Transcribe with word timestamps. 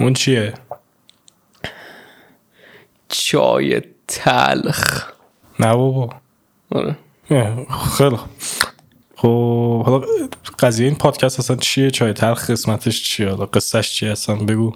اون 0.00 0.12
چیه؟ 0.12 0.54
چای 3.08 3.82
تلخ. 4.08 5.12
نه 5.60 5.74
بابا. 5.74 6.10
آره. 6.70 6.96
خیلی. 7.98 8.16
خب 9.16 9.82
حالا 9.86 10.06
قضیه 10.58 10.86
این 10.86 10.96
پادکست 10.96 11.38
اصلا 11.38 11.56
چیه؟ 11.56 11.90
چای 11.90 12.12
تلخ 12.12 12.50
قسمتش 12.50 13.02
چیه؟ 13.02 13.28
حالا 13.28 13.46
قصهش 13.46 13.92
چیه؟ 13.92 14.10
اصلا 14.10 14.36
بگو. 14.36 14.72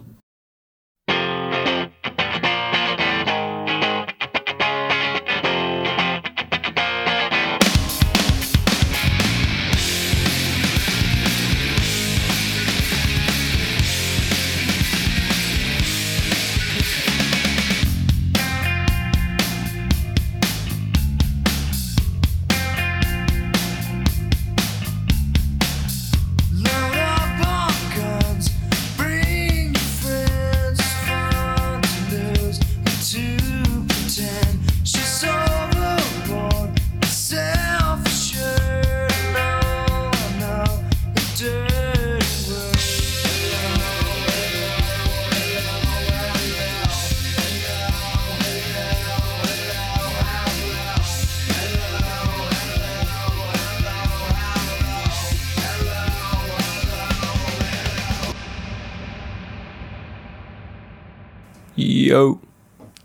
یو 62.03 62.37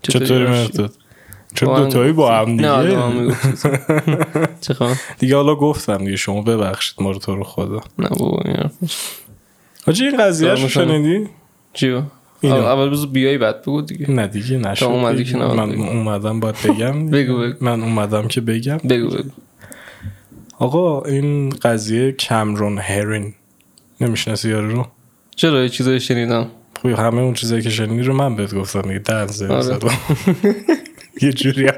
چطوری 0.02 0.44
هاشی؟ 0.44 0.62
مرداد 0.62 0.92
چون 1.54 1.84
دوتایی 1.84 2.12
با 2.12 2.34
هم 2.34 2.50
نه 2.50 2.82
دیگه. 2.82 3.34
خبر؟ 4.74 4.96
دیگه 5.18 5.36
حالا 5.36 5.54
گفتم 5.54 5.98
دیگه 5.98 6.16
شما 6.16 6.42
ببخشید 6.42 7.02
ما 7.02 7.10
رو 7.10 7.18
تو 7.18 7.36
رو 7.36 7.44
خدا. 7.44 7.80
نه 7.98 8.08
بابا 8.08 8.42
این. 8.44 8.70
حاجی 9.86 10.04
این 10.04 10.16
قضیه 10.16 10.50
رو. 10.50 10.68
شنیدی؟ 10.68 11.28
چیو. 11.72 12.02
اول 12.42 12.52
اول 12.52 12.90
بذار 12.90 13.06
بیای 13.06 13.38
بعد 13.38 13.62
بگو 13.62 13.82
دیگه. 13.82 14.10
نه 14.10 14.26
دیگه 14.26 14.56
نشد 14.56 14.84
اومدی. 14.84 15.24
که 15.24 15.36
من. 15.36 15.74
اومدم 15.74 16.40
باید 16.40 16.56
بگم. 16.64 17.06
بگو 17.10 17.38
بگو. 17.38 17.64
من 17.64 17.82
اومدم 17.82 18.28
که 18.28 18.40
بگم. 18.40 18.76
بگو 18.76 19.08
بگو. 19.08 19.30
آقا 20.58 21.02
این 21.02 21.50
قضیه 21.50 22.12
کمرون 22.12 22.78
هرین. 22.78 23.34
نمی‌شناسی 24.00 24.50
یارو 24.50 24.72
رو؟ 24.72 24.86
چرا؟ 25.36 25.62
یه 25.62 25.68
چیزایی 25.68 26.00
شنیدم. 26.00 26.46
خب 26.82 26.88
همه 26.88 27.20
اون 27.20 27.34
چیزایی 27.34 27.62
که 27.62 27.70
شنیدی 27.70 28.02
رو 28.02 28.14
من 28.14 28.36
بهت 28.36 28.54
گفتم 28.54 28.82
دیگه. 28.82 28.98
دنزه 28.98 29.48
آره. 29.48 29.62
زدم 29.62 29.90
یه 31.22 31.32
جوری 31.32 31.70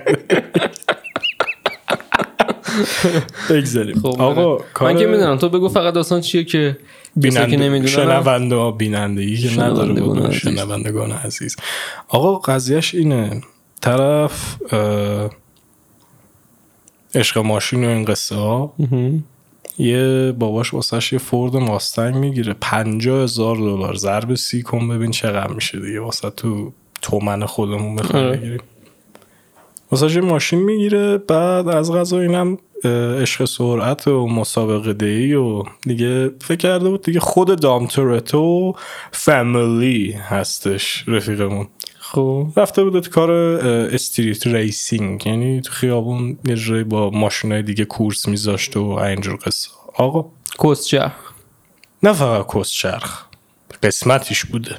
بگذاریم. 3.51 3.99
خب 4.01 4.07
آقا 4.07 4.55
آره. 4.55 4.65
کار 4.75 4.93
من 4.93 4.99
که 4.99 5.07
می‌دونم 5.07 5.37
تو 5.37 5.49
بگو 5.49 5.69
فقط 5.69 5.95
داستان 5.95 6.21
چیه 6.21 6.45
که 6.45 6.79
بیننده 7.17 7.87
شنونده 7.87 8.55
ها 8.55 8.71
بینندگی 8.71 9.37
که 9.37 9.61
نداره 9.61 10.03
بود 10.03 10.27
عزیز. 10.27 10.41
شنوندگان 10.41 11.13
عزیز. 11.13 11.57
آقا 12.09 12.39
قضیهش 12.39 12.95
اینه. 12.95 13.41
طرف 13.81 14.57
عشق 17.15 17.39
ماشین 17.39 17.85
و 17.85 17.89
این 17.89 18.05
قصه 18.05 18.35
ها 18.35 18.75
یه 19.81 20.33
باباش 20.39 20.75
واسش 20.75 21.13
یه 21.13 21.19
فورد 21.19 21.57
ماستنگ 21.57 22.15
می‌گیره. 22.15 22.55
پنجاه 22.61 23.23
هزار 23.23 23.57
دلار. 23.57 23.95
ضرب 23.95 24.35
سی 24.35 24.63
کن 24.63 24.89
ببین 24.89 25.11
چقدر 25.11 25.53
میشه 25.53 25.81
دیگه. 25.81 26.01
واسه 26.01 26.31
تو 26.31 26.73
تومن 27.03 27.47
خودمون 27.47 27.97
بخوایم 27.97 28.27
آره. 28.27 28.37
بگیریم. 28.37 28.61
واسه 29.91 30.15
یه 30.15 30.21
ماشین 30.21 30.59
می‌گیره. 30.63 31.19
بعد 31.19 31.69
از 31.69 31.93
قضا 31.93 32.21
اینم 32.21 32.59
عشق 33.21 33.45
سرعت 33.45 34.09
و 34.09 34.27
مسابقه 34.27 34.93
دهی 34.93 35.35
و 35.35 35.63
دیگه 35.83 36.31
فکر 36.41 36.57
کرده 36.57 36.89
بود 36.89 37.03
دیگه 37.03 37.21
خود 37.21 37.61
دام 37.61 37.93
تورتو 37.93 38.75
فامیلی 39.13 40.13
هستش 40.13 41.05
رفیقمون. 41.07 41.69
خب 42.13 42.49
رفته 42.57 42.85
بود 42.85 43.03
تو 43.03 43.11
کار 43.11 43.31
street 43.31 44.47
racing. 44.47 45.27
یعنی 45.27 45.61
تو 45.61 45.73
خیابون 45.73 46.39
یه 46.45 46.57
جایی 46.57 46.85
با 46.85 47.11
ماشینای 47.11 47.63
دیگه 47.63 47.85
کورس 47.85 48.29
میذاشت 48.29 48.77
و 48.77 48.83
اینجور 48.83 49.39
قصه. 49.47 49.69
آقا. 49.95 50.31
کسچه 50.65 51.13
نه 52.03 52.13
فقط 52.13 52.47
کسچرخ 52.55 53.25
قسمتیش 53.83 54.45
بوده. 54.45 54.77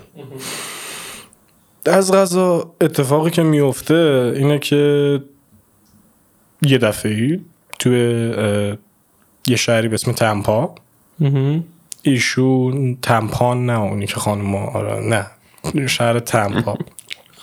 از 1.86 2.12
غذا 2.12 2.74
اتفاقی 2.82 3.32
که 3.32 3.44
میفته 3.44 4.34
اینه 4.36 4.60
که 4.60 5.24
یه 6.62 6.78
دفعه 6.78 7.40
توی 7.80 8.34
یه 9.48 9.56
شهری 9.56 9.88
به 9.88 9.94
اسم 9.94 10.12
تمپا. 10.12 10.76
ایشون 12.04 12.98
تمپان 13.02 13.66
نه 13.66 13.80
اونی 13.80 14.08
که 14.08 14.16
خانم 14.16 14.56
آره 14.56 15.00
نه. 15.00 15.28
شهر 15.88 16.20
تمپا. 16.20 16.78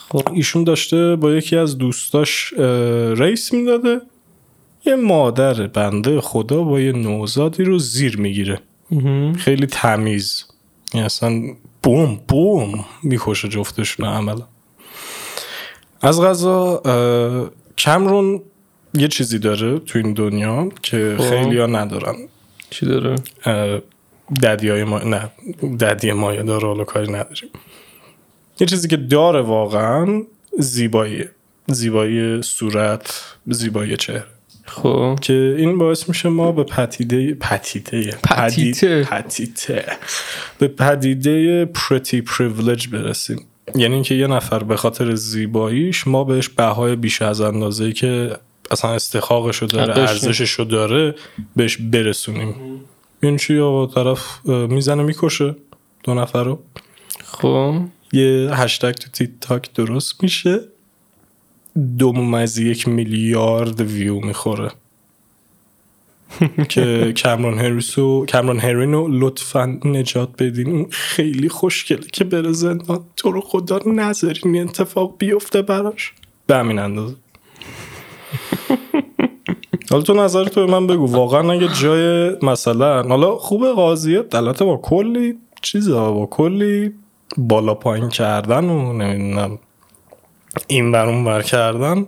خب 0.08 0.28
ایشون 0.32 0.64
داشته 0.64 1.16
با 1.16 1.32
یکی 1.32 1.56
از 1.56 1.78
دوستاش 1.78 2.52
ریس 3.16 3.52
می‌داده. 3.52 4.00
یه 4.86 4.96
مادر 4.96 5.66
بنده 5.66 6.20
خدا 6.20 6.62
با 6.62 6.80
یه 6.80 6.92
نوزادی 6.92 7.64
رو 7.64 7.78
زیر 7.78 8.18
می‌گیره. 8.18 8.60
خیلی 9.38 9.66
تمیز. 9.66 10.44
یعنی 10.94 11.06
اصلا 11.06 11.42
بوم 11.82 12.20
بوم 12.28 12.84
می‌کشه 13.02 13.48
جفتشون 13.48 14.06
عملا. 14.06 14.46
از 16.00 16.20
غذا 16.20 16.82
کمرون 17.78 18.42
یه 18.94 19.08
چیزی 19.08 19.38
داره 19.38 19.78
تو 19.78 19.98
این 19.98 20.12
دنیا 20.12 20.68
که 20.82 21.16
خب. 21.18 21.28
خیلی 21.28 21.58
ها 21.58 21.66
ندارن. 21.66 22.14
چی 22.70 22.86
داره؟ 22.86 23.14
ددی 24.42 24.68
های 24.68 24.84
ما 24.84 24.98
نه 24.98 25.30
ددی 25.80 26.12
مایه 26.12 26.42
داره 26.42 26.66
حالا 26.66 26.84
کاری 26.84 27.12
نداریم. 27.12 27.50
یه 28.60 28.66
چیزی 28.66 28.88
که 28.88 28.96
داره 28.96 29.40
واقعا 29.40 30.22
زیباییه 30.58 31.30
زیبایی 31.66 32.42
صورت 32.42 33.22
زیبایی 33.46 33.96
چهره. 33.96 34.24
خب. 34.66 35.18
که 35.20 35.54
این 35.58 35.78
باعث 35.78 36.08
میشه 36.08 36.28
ما 36.28 36.52
به 36.52 36.64
پتیده 36.64 37.34
پتیده 37.34 38.18
پتیته. 38.22 39.02
پدید- 39.02 39.08
پتیته 39.08 39.84
به 40.58 40.68
پدیده 40.68 41.64
پرتی 41.64 42.20
پریویلج 42.20 42.88
برسیم. 42.88 43.46
یعنی 43.74 43.94
اینکه 43.94 44.14
یه 44.14 44.26
نفر 44.26 44.58
به 44.58 44.76
خاطر 44.76 45.14
زیباییش 45.14 46.06
ما 46.06 46.24
بهش 46.24 46.48
بهای 46.48 46.96
بیش 46.96 47.22
از 47.22 47.40
اندازه 47.40 47.92
که 47.92 48.36
اصلا 48.70 48.90
استحقاقشو 48.90 49.66
داره 49.66 49.92
حقشه. 49.92 50.00
ارزششو 50.10 50.64
داره 50.64 51.14
بهش 51.56 51.76
برسونیم. 51.76 52.54
این 53.22 53.36
چی 53.36 53.58
آقا 53.58 53.86
طرف 53.86 54.46
می‌زنه 54.46 55.02
می‌کشه 55.02 55.56
دو 56.04 56.14
نفر 56.14 56.42
رو؟ 56.44 56.62
خب. 57.24 57.74
یه 58.12 58.50
هشتگ 58.52 58.92
تو 58.92 59.10
تیک 59.10 59.30
تاک 59.40 59.72
درست 59.72 60.22
میشه. 60.22 60.60
دو 61.98 62.12
ممیز 62.12 62.58
یک 62.58 62.88
میلیارد 62.88 63.80
ویو 63.80 64.20
می‌خوره. 64.20 64.70
که 66.68 67.14
کامرون 67.22 67.58
هریسو 67.58 68.26
کامرون 68.32 68.58
هرینو 68.58 69.08
لطفا 69.08 69.78
نجات 69.84 70.42
بدین. 70.42 70.70
اون 70.70 70.86
خیلی 70.90 71.48
خوشگله 71.48 72.06
که 72.12 72.24
بره 72.24 72.52
زندان. 72.52 73.04
تو 73.16 73.30
رو 73.30 73.40
خدا 73.40 73.80
نذارین 73.86 74.54
این 74.54 74.68
اتفاق 74.68 75.14
بیفته 75.18 75.62
براش. 75.62 76.12
به 76.46 76.56
همین 76.56 76.78
اندازه. 76.78 77.14
حالا 79.90 80.02
تو 80.02 80.14
نظر 80.14 80.44
تو 80.44 80.66
من 80.66 80.86
بگو. 80.86 81.06
واقعا 81.06 81.52
اگه 81.52 81.68
جای 81.80 82.36
مثلا 82.42 83.02
حالا 83.02 83.36
خوب 83.36 83.66
قاضیه 83.66 84.24
البته 84.32 84.64
با 84.64 84.76
کلی 84.76 85.34
چیزا 85.62 86.12
با 86.12 86.26
کلی 86.26 86.92
بالا 87.36 87.74
پایین 87.74 88.08
کردن 88.08 88.64
و 88.64 88.92
نمی‌دونم 88.92 89.58
این 90.66 90.92
بر 90.92 91.06
اون 91.08 91.24
بر 91.24 91.42
کردن 91.42 92.06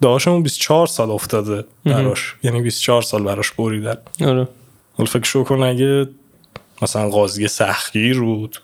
داشمون 0.00 0.42
24 0.42 0.86
سال 0.86 1.10
افتاده 1.10 1.64
براش. 1.84 2.36
یعنی 2.42 2.62
24 2.62 3.02
سال 3.02 3.22
براش 3.22 3.50
بریدن. 3.50 3.98
آره. 4.20 4.48
حالا 4.96 5.10
فکر 5.10 5.24
شو 5.24 5.44
کن 5.44 5.62
اگه 5.62 6.08
مثلا 6.82 7.08
قاضی 7.08 7.48
سختگیر 7.48 8.20
بود 8.20 8.62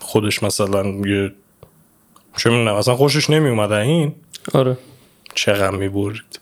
خودش 0.00 0.42
مثلا 0.42 0.84
یه 0.84 1.32
چه 2.36 2.50
می‌دونم 2.50 2.76
مثلا 2.76 2.96
خوشش 2.96 3.30
نمی 3.30 3.48
اومد 3.48 3.72
این. 3.72 4.14
آره. 4.54 4.78
چقدر 5.34 5.76
می‌برید 5.76 6.40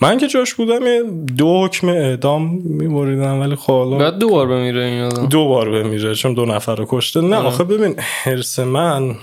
من 0.00 0.18
که 0.18 0.26
جاش 0.26 0.54
بودم 0.54 0.86
یه 0.86 1.02
دو 1.36 1.64
حکم 1.64 1.88
اعدام 1.88 2.54
میبریدم 2.64 3.40
ولی 3.40 3.56
خب 3.56 3.72
حالا 3.72 3.98
بعد 3.98 4.18
دوبار 4.18 4.46
بمیره 4.46 4.84
این 4.84 5.02
آدم. 5.02 5.26
دو 5.26 5.48
بار 5.48 5.70
بمیره 5.70 6.14
چون 6.14 6.34
دو 6.34 6.44
نفر 6.44 6.74
رو 6.74 6.86
کشته. 6.88 7.20
نه 7.20 7.36
آخه 7.36 7.64
ببین 7.64 7.94
حرس 7.98 8.58
من 8.58 9.16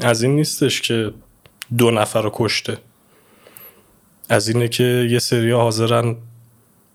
از 0.00 0.22
این 0.22 0.36
نیستش 0.36 0.80
که 0.80 1.12
دو 1.78 1.90
نفر 1.90 2.22
رو 2.22 2.30
کشته. 2.34 2.78
از 4.28 4.48
اینه 4.48 4.68
که 4.68 5.08
یه 5.10 5.18
سری 5.18 5.50
حاضرن 5.50 6.16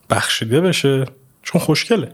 بخشیده 0.10 0.62
بشه 0.62 1.06
چون 1.44 1.62
خوشگله. 1.62 2.12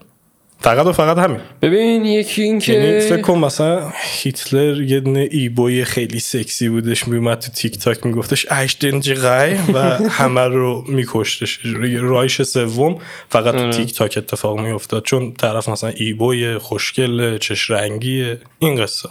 فقط 0.64 0.86
و 0.86 0.92
فقط 0.92 1.18
همین. 1.18 1.40
ببین 1.62 2.06
یکی 2.06 2.42
این 2.42 2.62
یعنی 2.68 3.00
فکر 3.00 3.16
که 3.16 3.22
کن 3.22 3.38
مثلا 3.38 3.92
هیتلر 4.04 4.82
یه 4.82 5.00
دونه 5.00 5.28
ایبوی 5.32 5.86
خیلی 5.86 6.20
سکسی 6.20 6.70
بودش 6.70 7.08
میومد 7.08 7.40
تو 7.40 7.52
تیک 7.52 7.78
تاک 7.78 8.06
میگفتش 8.06 8.46
اشتنج 8.50 9.14
غای 9.14 9.54
و 9.74 9.80
همه 10.10 10.42
رو 10.42 10.84
میکشتش. 10.88 11.60
رایش 12.00 12.42
سوم 12.42 12.98
فقط 13.30 13.56
تو 13.56 13.70
تیک 13.70 13.94
تاک 13.94 14.14
اتفاق 14.18 14.60
میافتاد 14.60 15.04
چون 15.04 15.34
طرف 15.34 15.70
مثلا 15.70 15.90
ایبوی 15.96 16.58
خوشگل 16.58 17.38
چش 17.38 17.72
رنگیه 17.72 18.38
این 18.60 18.82
قصه. 18.82 19.10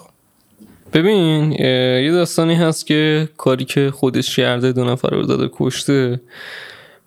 ببین 0.93 1.53
یه 2.03 2.11
داستانی 2.13 2.55
هست 2.55 2.87
که 2.87 3.29
کاری 3.37 3.65
که 3.65 3.91
خودش 3.91 4.37
کرده 4.37 4.73
دو 4.73 4.85
نفر 4.85 5.11
رو 5.11 5.23
داده 5.23 5.51
کشته. 5.53 6.21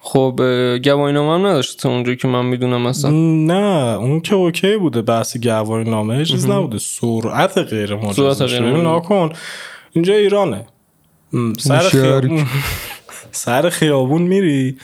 خب 0.08 0.42
گواهی 0.84 1.14
نامه 1.14 1.34
هم 1.34 1.46
نداشته 1.48 1.82
تا 1.82 1.90
اونجا 1.90 2.16
که 2.16 2.28
من 2.28 2.46
می‌دونم 2.46 2.82
مثلا 2.82 3.12
نه 3.12 3.98
اون 3.98 4.22
که 4.22 4.36
اوکی 4.36 4.78
بوده 4.78 5.02
بحث 5.02 5.38
گواهی 5.38 5.84
نامه 5.84 6.26
چیز 6.26 6.50
نبوده. 6.50 6.78
سرعت 6.78 7.58
غیر 7.58 7.96
مجاز. 7.96 8.42
نکن 8.42 9.30
اینجا 9.92 10.14
ایرانه. 10.14 10.66
سر 11.58 11.80
خیابون 11.80 12.46
سر 13.32 13.70
خیابون 13.70 14.22
میری 14.22 14.78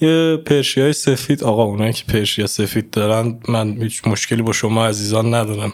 یه 0.00 0.36
پرشی 0.36 0.80
های 0.80 0.92
سفید 0.92 1.44
آقا 1.44 1.64
اونایی 1.64 1.92
که 1.92 2.04
پرشیا 2.08 2.46
سفید 2.46 2.90
دارن 2.90 3.38
من 3.48 3.82
هیچ 3.82 4.06
مشکلی 4.06 4.42
با 4.42 4.52
شما 4.52 4.86
عزیزان 4.86 5.34
ندارم. 5.34 5.72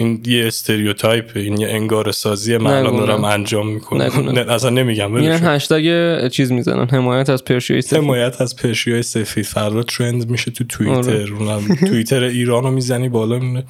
این 0.00 0.22
یه 0.26 0.46
stereotype 0.46 1.30
این 1.34 1.60
یه 1.60 1.68
انگاره 1.68 2.12
سازی 2.12 2.56
من 2.56 2.70
الان 2.70 2.96
دارم. 2.96 3.24
انجام 3.24 3.68
می‌کنم. 3.68 4.30
نه. 4.30 4.52
اصلا 4.52 4.70
نمیگم 4.70 5.12
کن. 5.12 5.48
هشتگ 5.48 6.28
چیز 6.28 6.52
می‌زنن 6.52 6.88
حمایت 6.88 7.30
از 7.30 7.44
پرشیای 7.44 7.82
سفید. 7.82 7.98
حمایت 7.98 8.40
از 8.40 8.56
پرشی 8.56 8.92
های 8.92 9.02
سفید. 9.02 9.44
فردا 9.44 9.82
trend 9.82 10.30
میشه 10.30 10.50
تو 10.50 10.64
آره. 10.90 11.02
توییتر 11.02 11.34
اونم 11.34 11.74
توییتر 11.74 12.22
ایران 12.22 12.62
رو 12.64 12.70
می‌زنی 12.70 13.08
بالا 13.08 13.38
میونه 13.38 13.64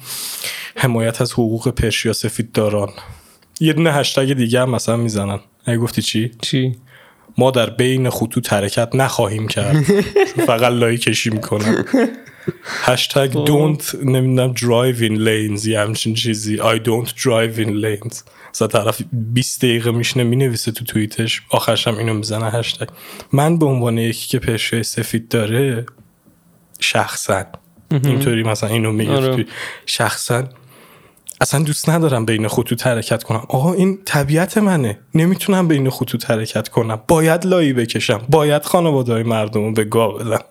حمایت 0.75 1.21
از 1.21 1.33
حقوق 1.33 1.69
پرشیا 1.69 2.13
سفید 2.13 2.51
داران. 2.51 2.89
یه 3.59 3.73
دونه 3.73 3.93
هشتگ 3.93 4.33
دیگه 4.33 4.61
هم 4.61 4.69
مثلا 4.69 4.97
می‌زنن. 4.97 5.39
اگه 5.65 5.77
گفتی 5.77 6.01
چی؟ 6.01 6.31
چی؟ 6.41 6.75
ما 7.39 7.51
در 7.51 7.69
بین 7.69 8.09
خطوط 8.09 8.53
حرکت 8.53 8.95
نخواهیم 8.95 9.47
کرد. 9.47 9.83
فقط 10.47 10.71
لای 10.71 10.97
کشی 10.97 11.29
می‌کنن 11.29 11.85
هشتگ 12.83 13.33
خب. 13.33 13.45
don't 13.47 13.95
نمی‌دونم 14.05 14.53
drive 14.53 14.97
in 14.97 15.17
lanes 15.27 15.67
یه 15.67 15.79
همچین 15.79 16.13
چیزی. 16.13 16.57
I 16.57 16.79
don't 16.79 17.09
drive 17.09 17.59
in 17.59 17.69
lanes. 17.69 18.15
مثلا 18.53 18.67
طرف 18.67 19.01
20 19.13 19.59
دقیقه 19.59 19.91
میشنه 19.91 20.23
می‌نویسه 20.23 20.71
تو 20.71 20.85
توییتش. 20.85 21.41
آخرش 21.49 21.87
هم 21.87 21.97
اینو 21.97 22.13
می‌زنه 22.13 22.51
هشتگ 22.51 22.87
من 23.33 23.59
به 23.59 23.65
عنوان 23.65 23.97
یکی 23.97 24.27
که 24.27 24.39
پرشای 24.39 24.83
سفید 24.83 25.27
داره 25.27 25.85
شخصا. 26.79 27.45
اینطوری 27.91 28.43
مثلا 28.43 28.69
اینو 28.69 28.91
میگه 28.91 29.11
آره. 29.11 29.45
شخصا 29.85 30.43
اصلا 31.41 31.63
دوست 31.63 31.89
ندارم 31.89 32.25
بین 32.25 32.47
خطوط 32.47 32.87
حرکت 32.87 33.23
کنم. 33.23 33.45
آقا 33.49 33.73
این 33.73 33.99
طبیعت 34.05 34.57
منه. 34.57 34.99
نمی‌تونم 35.15 35.67
بین 35.67 35.89
خطوط 35.89 36.31
حرکت 36.31 36.69
کنم. 36.69 37.01
باید 37.07 37.45
لایی 37.45 37.73
بکشم. 37.73 38.21
باید 38.29 38.63
خانواده 38.63 39.13
های 39.13 39.23
مردم 39.23 39.63
رو 39.63 39.71
به 39.71 39.83
گاه 39.83 40.13
بدم. 40.13 40.43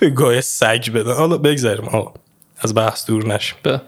به 0.00 0.10
گاه 0.10 0.40
سگ 0.40 0.90
بدم. 0.94 1.12
حالا 1.12 1.38
بگذاریم 1.38 1.84
آقا. 1.84 2.12
از 2.58 2.74
بحث 2.74 3.06
دور 3.06 3.26
نشیم. 3.26 3.58
به. 3.62 3.80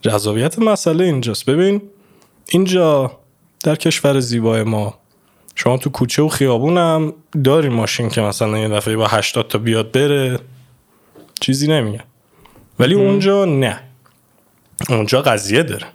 جذابیت 0.00 0.58
مسئله 0.58 1.04
اینجاست. 1.04 1.44
ببین 1.44 1.82
اینجا 2.48 3.12
در 3.64 3.74
کشور 3.74 4.20
زیبای 4.20 4.62
ما 4.62 4.94
شما 5.54 5.76
تو 5.76 5.90
کوچه 5.90 6.22
و 6.22 6.28
خیابونم 6.28 7.12
داری 7.44 7.68
ماشین 7.68 8.08
که 8.08 8.20
مثلا 8.20 8.58
یه 8.58 8.68
دفعه 8.68 8.96
با 8.96 9.06
80 9.06 9.48
تا 9.48 9.58
بیاد 9.58 9.92
بره. 9.92 10.38
چیزی 11.40 11.68
نمیگه 11.68 12.00
ولی 12.78 12.94
اونجا 12.94 13.44
نه. 13.44 13.89
اونجا 14.88 15.22
قضیه 15.22 15.62
داره. 15.62 15.86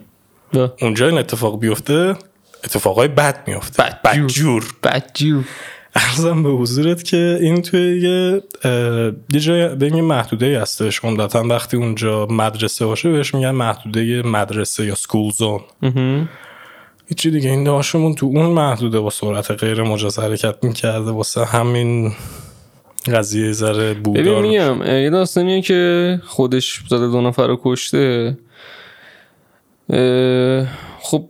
به 0.52 0.72
اونجا 0.82 1.08
این 1.08 1.18
اتفاق 1.18 1.60
بیفته 1.60 2.16
اتفاقای 2.64 3.08
بد 3.08 3.44
میفته. 3.48 3.84
بدجور. 3.84 4.24
بدجور 4.24 4.66
بدجو 4.84 5.42
ارزم 5.96 6.44
به 6.44 6.50
حضورت 6.50 7.04
که 7.04 7.38
این 7.42 7.62
توی 7.62 8.02
یه 8.02 8.42
یه 9.34 9.40
جای 9.40 9.76
به 9.76 9.86
یه 9.86 10.02
محدوده 10.02 10.62
هستش. 10.62 11.00
عمدتا 11.00 11.44
وقتی 11.44 11.78
اونجا 11.78 12.26
مدرسه 12.26 12.86
باشه 12.86 13.12
بهش 13.12 13.36
میگن 13.36 13.52
محدوده 13.52 14.22
مدرسه 14.22 14.86
یا 14.86 14.96
سکول 14.96 15.32
زون 15.32 15.60
هیچی 17.08 17.32
دیگه. 17.32 17.50
این 17.50 17.64
داشتمون 17.64 18.16
تو 18.16 18.26
اون 18.26 18.46
محدوده 18.46 19.00
با 19.00 19.10
سرعت 19.10 19.52
غیر 19.52 19.84
مجاز 19.84 20.20
حرکت 20.20 20.64
می‌کرده. 20.64 21.12
واسه 21.12 21.46
همین 21.46 22.14
قضیه 23.14 23.52
ذره 23.52 23.94
ببین 23.94 24.04
بودار 24.04 24.42
میگم 24.42 24.82
اه، 24.82 25.02
یه 25.02 25.10
داستانیه 25.10 25.62
که 25.62 26.22
خودش 26.26 26.82
زده 26.90 27.08
دو 27.08 27.22
نفر 27.22 27.48
رو 27.48 27.60
کشته. 27.64 28.38
خب 31.00 31.26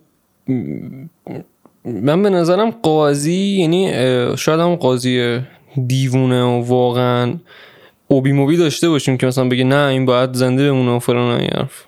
من 1.86 2.24
به 2.24 2.30
نظرم 2.30 2.72
قاضی 2.72 3.58
یعنی 3.60 3.92
شاید 4.38 4.60
هم 4.60 4.76
قاضی 4.76 5.40
دیوونه 5.88 6.44
و 6.44 6.62
واقعا 6.62 7.34
اوبی 8.08 8.32
موبی 8.32 8.58
داشته 8.58 8.90
باشیم 8.90 9.18
که 9.18 9.28
مثلا 9.28 9.50
بگه 9.50 9.64
نه 9.64 9.88
این 9.88 10.06
باید 10.06 10.34
زنده 10.34 10.72
بمونه 10.72 10.92
و 10.92 11.00
فلان 11.00 11.40
این 11.40 11.50
حرف. 11.56 11.86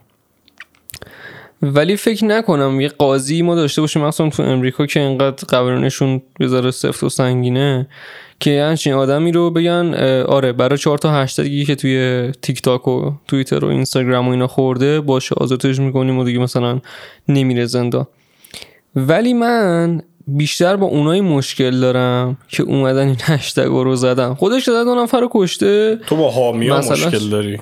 ولی 1.62 1.96
فکر 1.96 2.26
نکنم 2.26 2.82
یه 2.82 2.88
قاضی 2.88 3.42
ما 3.42 3.56
داشته 3.56 3.82
باشیم 3.82 4.02
مثلا 4.02 4.30
تو 4.30 4.44
امریکا 4.44 4.86
که 4.86 5.00
اینقدر 5.00 5.46
قوانینشون 5.48 6.22
ذره 6.44 6.72
سفت 6.72 7.04
و 7.04 7.10
سنگینه. 7.10 7.88
که 8.40 8.64
همچین 8.64 8.94
آدمی 8.94 9.32
رو 9.32 9.52
بگن 9.52 9.94
آره 10.28 10.54
برای 10.54 10.78
چهار 10.78 10.98
تا 10.98 11.12
هشتگی 11.12 11.66
که 11.66 11.76
توی 11.76 12.32
تیک 12.42 12.62
تاک 12.62 12.88
و 12.88 13.12
توییتر 13.28 13.66
و 13.66 13.68
اینستاگرام 13.68 14.28
و 14.28 14.32
اینا 14.32 14.48
خورده 14.48 15.02
باشه 15.02 15.36
آزادش 15.38 15.80
می‌کنیم 15.80 16.18
و 16.18 16.24
دیگه 16.24 16.40
مثلا 16.40 16.80
نمیره 17.28 17.66
زندان 17.66 18.08
ولی 18.96 19.34
من 19.34 20.02
بیشتر 20.28 20.76
با 20.76 20.86
اونایی 20.86 21.22
مشکل 21.22 21.80
دارم 21.80 22.38
که 22.48 22.64
اومدن 22.64 23.08
این 23.08 23.18
هشتگ 23.22 23.66
رو 23.68 23.96
زدن. 23.96 24.34
خودش 24.34 24.64
زده 24.64 24.84
دو 24.84 24.96
نفر 24.96 25.20
رو 25.20 25.30
کشته. 25.32 25.96
تو 26.08 26.16
با 26.16 26.52
مثلا- 26.52 27.08
مشکل 27.08 27.30
داری؟ 27.30 27.60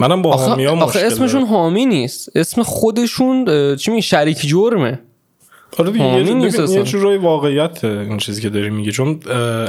منم 0.00 0.22
با 0.22 0.32
آخه, 0.32 0.50
حامیا 0.50 0.72
آخه 0.72 0.84
مشکل 0.98 1.06
اسمشون. 1.06 1.42
حامی 1.42 1.86
نیست. 1.86 2.36
اسم 2.36 2.62
خودشون 2.62 3.46
چی 3.76 3.90
می 3.90 4.02
شریک 4.02 4.38
جرمه. 4.38 4.98
آره 5.78 5.90
دیگه 5.90 6.04
یه, 6.04 6.46
اصلا. 6.46 6.82
جورای 6.82 7.18
واقعیت 7.18 7.84
این 7.84 8.18
چیزی 8.18 8.42
که 8.42 8.48
داری 8.48 8.70
میگی 8.70 8.92
چون 8.92 9.20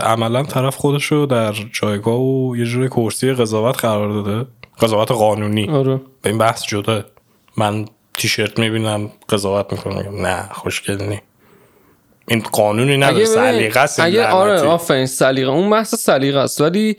عملا 0.03 0.43
طرف 0.43 0.75
خودشو 0.75 1.25
در 1.25 1.53
جایگاه 1.73 2.21
و 2.21 2.55
یه 2.57 2.65
جورای 2.65 2.89
کرسی 2.89 3.33
قضاوت 3.33 3.79
قرار 3.79 4.23
داده 4.23 4.49
قضاوت 4.81 5.11
قانونی. 5.11 5.69
آره. 5.69 6.01
به 6.21 6.29
این 6.29 6.37
بحث 6.37 6.65
جدا. 6.67 7.03
من 7.57 7.85
تیشرت 8.13 8.59
می‌بینم 8.59 9.11
قضاوت 9.29 9.73
می‌کنم 9.73 10.25
نه 10.25 10.49
خوشگل 10.51 11.03
نی. 11.03 11.19
این 12.27 12.43
قانونی 12.51 12.97
نداره 12.97 13.25
سلیقه 13.25 13.79
است 13.79 13.99
اگه 13.99 14.27
آره. 14.27 14.61
آفرین 14.61 15.05
سلیقه. 15.05 15.51
اون 15.51 15.69
بحث 15.69 15.95
سلیقه 15.95 16.39
است. 16.39 16.61
ولی 16.61 16.97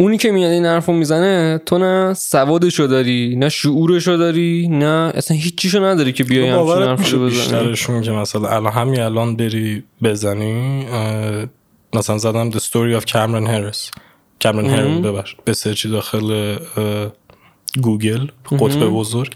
اونی 0.00 0.18
که 0.18 0.30
میاد 0.30 0.52
این 0.52 0.66
حرفو 0.66 0.92
می‌زنه 0.92 1.60
تو 1.66 1.78
نه 1.78 2.14
سوادشو 2.14 2.86
داری 2.86 3.36
نه 3.36 3.48
شعورشو 3.48 4.16
داری 4.16 4.68
نه 4.68 5.12
اصلا 5.14 5.36
هیچیشو 5.36 5.84
نداری 5.84 6.12
که 6.12 6.24
بیای 6.24 6.48
همچین 6.48 6.82
حرفشو 6.82 7.18
بزنی. 7.18 7.30
بیشترشون 7.30 8.02
که 8.02 8.10
مثلا 8.10 8.48
الان 8.48 8.72
همین 8.72 9.00
الان 9.00 9.36
بری 9.36 9.82
بزنی 10.02 10.86
مثلا 11.94 12.18
زدم 12.18 12.50
The 12.50 12.54
Story 12.54 13.00
of 13.00 13.04
Cameron 13.04 13.46
Herrin. 13.46 13.90
Cameron 14.44 14.70
Herrin 14.70 15.04
ببخش. 15.04 15.36
ب 15.44 15.52
search 15.52 15.83
ی 15.83 15.88
داخل 15.88 16.56
گوگل 17.80 18.26
قطب 18.60 18.84
بزرگ. 18.84 19.32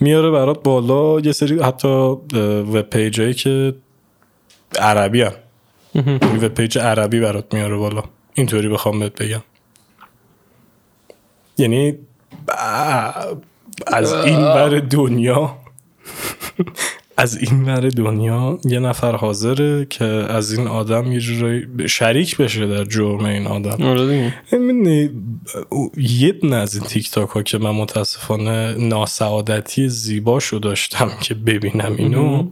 میاره 0.00 0.30
برات 0.30 0.62
بالا 0.62 1.20
یه 1.20 1.32
سری 1.32 1.58
حتی 1.58 1.88
web 1.88 2.80
page 2.80 3.20
هایی 3.20 3.34
که 3.34 3.74
عربی 4.78 5.22
هم 5.22 5.32
web 6.42 6.48
page 6.48 6.78
عربی 6.78 7.20
برات 7.20 7.54
میاره 7.54 7.76
بالا. 7.76 8.02
اینطوری 8.34 8.68
بخوام 8.68 8.98
بهت 9.00 9.22
بگم. 9.22 9.42
یعنی 11.60 11.94
از 13.86 14.12
این 14.12 14.40
ور 14.40 14.80
دنیا 14.80 15.56
از 17.16 17.38
این 17.38 17.64
ور 17.64 17.88
دنیا 17.88 18.58
یه 18.64 18.80
نفر 18.80 19.16
حاضره 19.16 19.86
که 19.90 20.04
از 20.04 20.52
این 20.52 20.66
آدم 20.66 21.12
یه 21.12 21.20
جورایی 21.20 21.66
شریک 21.86 22.36
بشه 22.36 22.66
در 22.66 22.84
جرم 22.84 23.24
این 23.24 23.46
آدم 23.46 23.86
آره. 23.86 24.34
می‌دونی 24.52 25.10
یه 25.96 26.32
دونه 26.32 26.56
از 26.56 26.74
این 26.74 26.84
تیک 26.84 27.10
تاک 27.10 27.28
ها 27.28 27.42
که 27.42 27.58
من 27.58 27.70
متاسفانه 27.70 28.74
ناسعادتی 28.78 29.88
زیباشو 29.88 30.58
داشتم 30.58 31.10
که 31.22 31.34
ببینم 31.34 31.94
اینو 31.98 32.48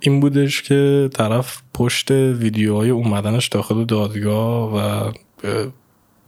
این 0.00 0.20
بودش 0.20 0.62
که 0.62 1.10
طرف 1.14 1.62
پشت 1.74 2.10
ویدیوهای 2.10 2.90
اومدنش 2.90 3.48
داخل 3.48 3.84
دادگاه 3.84 4.76
و 4.76 5.12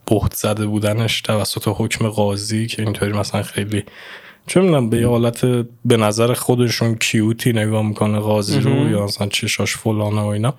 بهت 0.07 0.35
زده 0.35 0.67
بودنش 0.67 1.21
توسط 1.21 1.63
حکم 1.67 2.09
قاضی 2.09 2.67
که 2.67 2.83
اینطوری 2.83 3.13
مثلا 3.13 3.43
خیلی 3.43 3.85
چه 4.47 4.61
می‌دونم 4.61 4.91
به 4.91 4.97
یه 4.97 5.09
حالت 5.09 5.45
به 5.85 5.97
نظر 5.97 6.35
خودشون 6.35 6.95
کیوتی 6.95 7.53
نگاه 7.53 7.83
می‌کنه 7.83 8.19
قاضی 8.19 8.61
رو 8.61 8.91
یا 8.91 9.05
مثلا 9.05 9.27
چشاش 9.27 9.77
فلانه 9.77 10.21
و 10.21 10.27
اینا. 10.27 10.55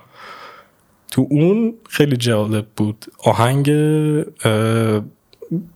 تو 1.11 1.27
اون 1.29 1.73
خیلی 1.89 2.17
جالب 2.17 2.65
بود. 2.75 3.05
آهنگ 3.23 3.69
اه، 3.69 4.99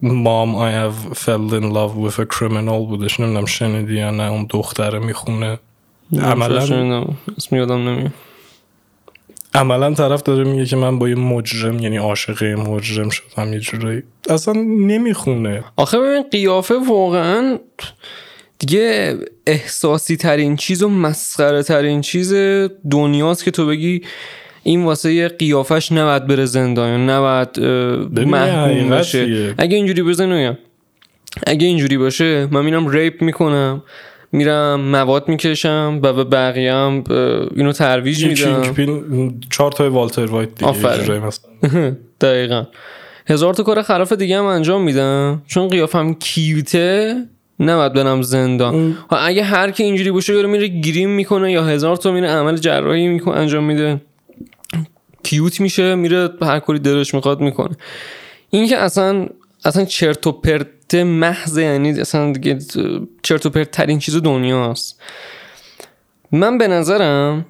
Mom 0.03 0.49
I 0.55 0.71
have 0.81 1.17
fell 1.17 1.51
in 1.59 1.65
love 1.77 1.93
with 2.05 2.19
a 2.19 2.25
criminal 2.37 2.79
بودش. 2.87 3.19
نمی‌دونم 3.19 3.45
شنیدی 3.45 3.93
یا 3.93 4.11
نه 4.11 4.23
اون 4.23 4.47
دختره 4.49 4.99
می‌خونه. 4.99 5.59
عملا. 6.13 7.05
اسم 7.37 7.55
یادم 7.55 7.89
نمیاد. 7.89 8.11
عملا 9.55 9.93
طرف 9.93 10.23
داره 10.23 10.43
میگه 10.43 10.65
که 10.65 10.75
من 10.75 10.99
با 10.99 11.09
یه 11.09 11.15
مجرم 11.15 11.79
یعنی 11.79 11.97
عاشق 11.97 12.43
یه 12.43 12.55
مجرم 12.55 13.09
شدم 13.09 13.53
یه 13.53 13.59
جورایی. 13.59 14.03
اصلا 14.29 14.53
نمی‌خونه. 14.63 15.63
آخه 15.75 15.99
ببین 15.99 16.23
قیافه 16.31 16.75
واقعا 16.87 17.57
دیگه 18.59 19.17
احساسی 19.47 20.17
ترین 20.17 20.55
چیز 20.55 20.83
و 20.83 20.89
مسخره 20.89 21.63
ترین 21.63 22.01
چیز 22.01 22.33
دنیاست 22.91 23.43
که 23.43 23.51
تو 23.51 23.67
بگی 23.67 24.01
این 24.63 24.83
واسه 24.83 25.13
یه 25.13 25.27
قیافش 25.27 25.91
نباید 25.91 26.27
بره 26.27 26.45
زندان 26.45 27.09
نباید 27.09 27.49
اه، 27.59 27.65
ببین، 27.97 28.29
محکوم 28.29 28.89
بشه؟ 28.89 29.55
اگه 29.57 29.75
اینجوری 29.75 30.03
بزنم 30.03 30.57
اگه 31.47 31.67
اینجوری 31.67 31.97
باشه 31.97 32.47
من 32.51 32.65
میرم 32.65 32.87
rape 32.87 33.21
می‌کنم. 33.21 33.83
میرم 34.35 34.81
مواد 34.81 35.29
می‌کشم 35.29 35.99
و 36.03 36.13
به 36.13 36.23
بقیه 36.23 36.73
هم 36.73 37.03
اینو 37.55 37.71
ترویج 37.71 38.25
میدم. 38.25 39.39
چهار 39.49 39.71
تای 39.71 39.89
والتر 39.89 40.25
وایت 40.25 40.49
دیگه 40.55 40.71
دقیقا. 42.21 42.63
هزار 43.27 43.53
تا 43.53 43.63
کار 43.63 43.81
خلاف 43.81 44.13
دیگه 44.13 44.37
هم 44.37 44.45
انجام 44.45 44.81
میدم. 44.81 45.41
چون 45.47 45.67
قیافم 45.67 46.13
cute 46.13 46.95
ه 46.95 47.15
نباید 47.59 47.93
برم 47.93 48.21
زندان. 48.21 48.97
ها، 49.11 49.17
اگه 49.17 49.43
هر 49.43 49.71
کی 49.71 49.83
اینجوری 49.83 50.11
باشه 50.11 50.33
داره 50.33 50.47
میره 50.47 50.67
گریم 50.67 51.09
می‌کنه 51.09 51.51
یا 51.51 51.63
هزار 51.63 51.95
تا 51.95 52.11
میره 52.11 52.27
عمل 52.27 52.57
جراحی 52.57 53.07
می‌کنه 53.07 53.35
انجام 53.35 53.63
میده. 53.63 54.01
cute 55.23 55.61
میشه 55.61 55.95
میره 55.95 56.29
هر 56.41 56.59
کاری 56.59 56.79
دلش 56.79 57.13
می‌خواد 57.13 57.41
می‌کنه. 57.41 57.77
این 58.49 58.67
که 58.67 58.77
اصلا 58.77 59.27
اصلا 59.65 59.85
چرت 59.85 60.27
و 60.27 60.31
پرت 60.31 60.67
محض 60.93 61.57
یعنی 61.57 61.99
اصلا 61.99 62.31
دیگه 62.31 62.59
چرت 63.23 63.45
و 63.45 63.49
پرت 63.49 63.71
ترین 63.71 63.99
چیز 63.99 64.15
دنیاست. 64.17 65.01
من 66.31 66.57
به 66.57 66.67
نظرم 66.67 67.45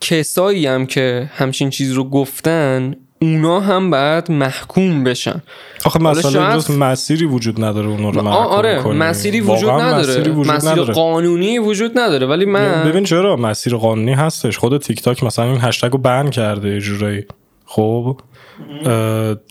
کسایی 0.00 0.66
هم 0.66 0.86
که 0.86 1.30
همچین 1.34 1.70
چیز 1.70 1.92
رو 1.92 2.04
گفتن 2.04 2.94
اونا 3.22 3.60
هم 3.60 3.90
باید 3.90 4.30
محکوم 4.30 5.04
بشن. 5.04 5.42
آخه 5.84 5.98
مسئله 6.00 6.22
شاید- 6.32 6.36
اینجاست 6.36 6.70
مسیری 6.70 7.24
وجود 7.26 7.64
نداره 7.64 7.88
اون 7.88 7.98
رو 7.98 8.22
محکوم 8.22 8.26
آره 8.26 8.82
کنی. 8.82 8.98
مسیری 8.98 9.40
وجود 9.40 9.70
نداره. 9.70 10.08
مسیری 10.08 10.30
وجود 10.30 10.46
مسیر 10.46 10.70
نداره. 10.70 10.94
قانونی 10.94 11.58
وجود 11.58 11.98
نداره. 11.98 12.26
ولی 12.26 12.44
من 12.44 12.84
ببین 12.88 13.04
چرا؟ 13.04 13.36
مسیر 13.36 13.76
قانونی 13.76 14.12
هستش. 14.12 14.58
خود 14.58 14.80
تیک 14.80 15.02
تاک 15.02 15.24
مثلا 15.24 15.44
این 15.44 15.60
هشتگ 15.60 15.90
رو 15.92 15.98
بن 15.98 16.30
کرده 16.30 16.68
یه 16.68 16.80
جورایی. 16.80 17.24
خب؟ 17.66 18.20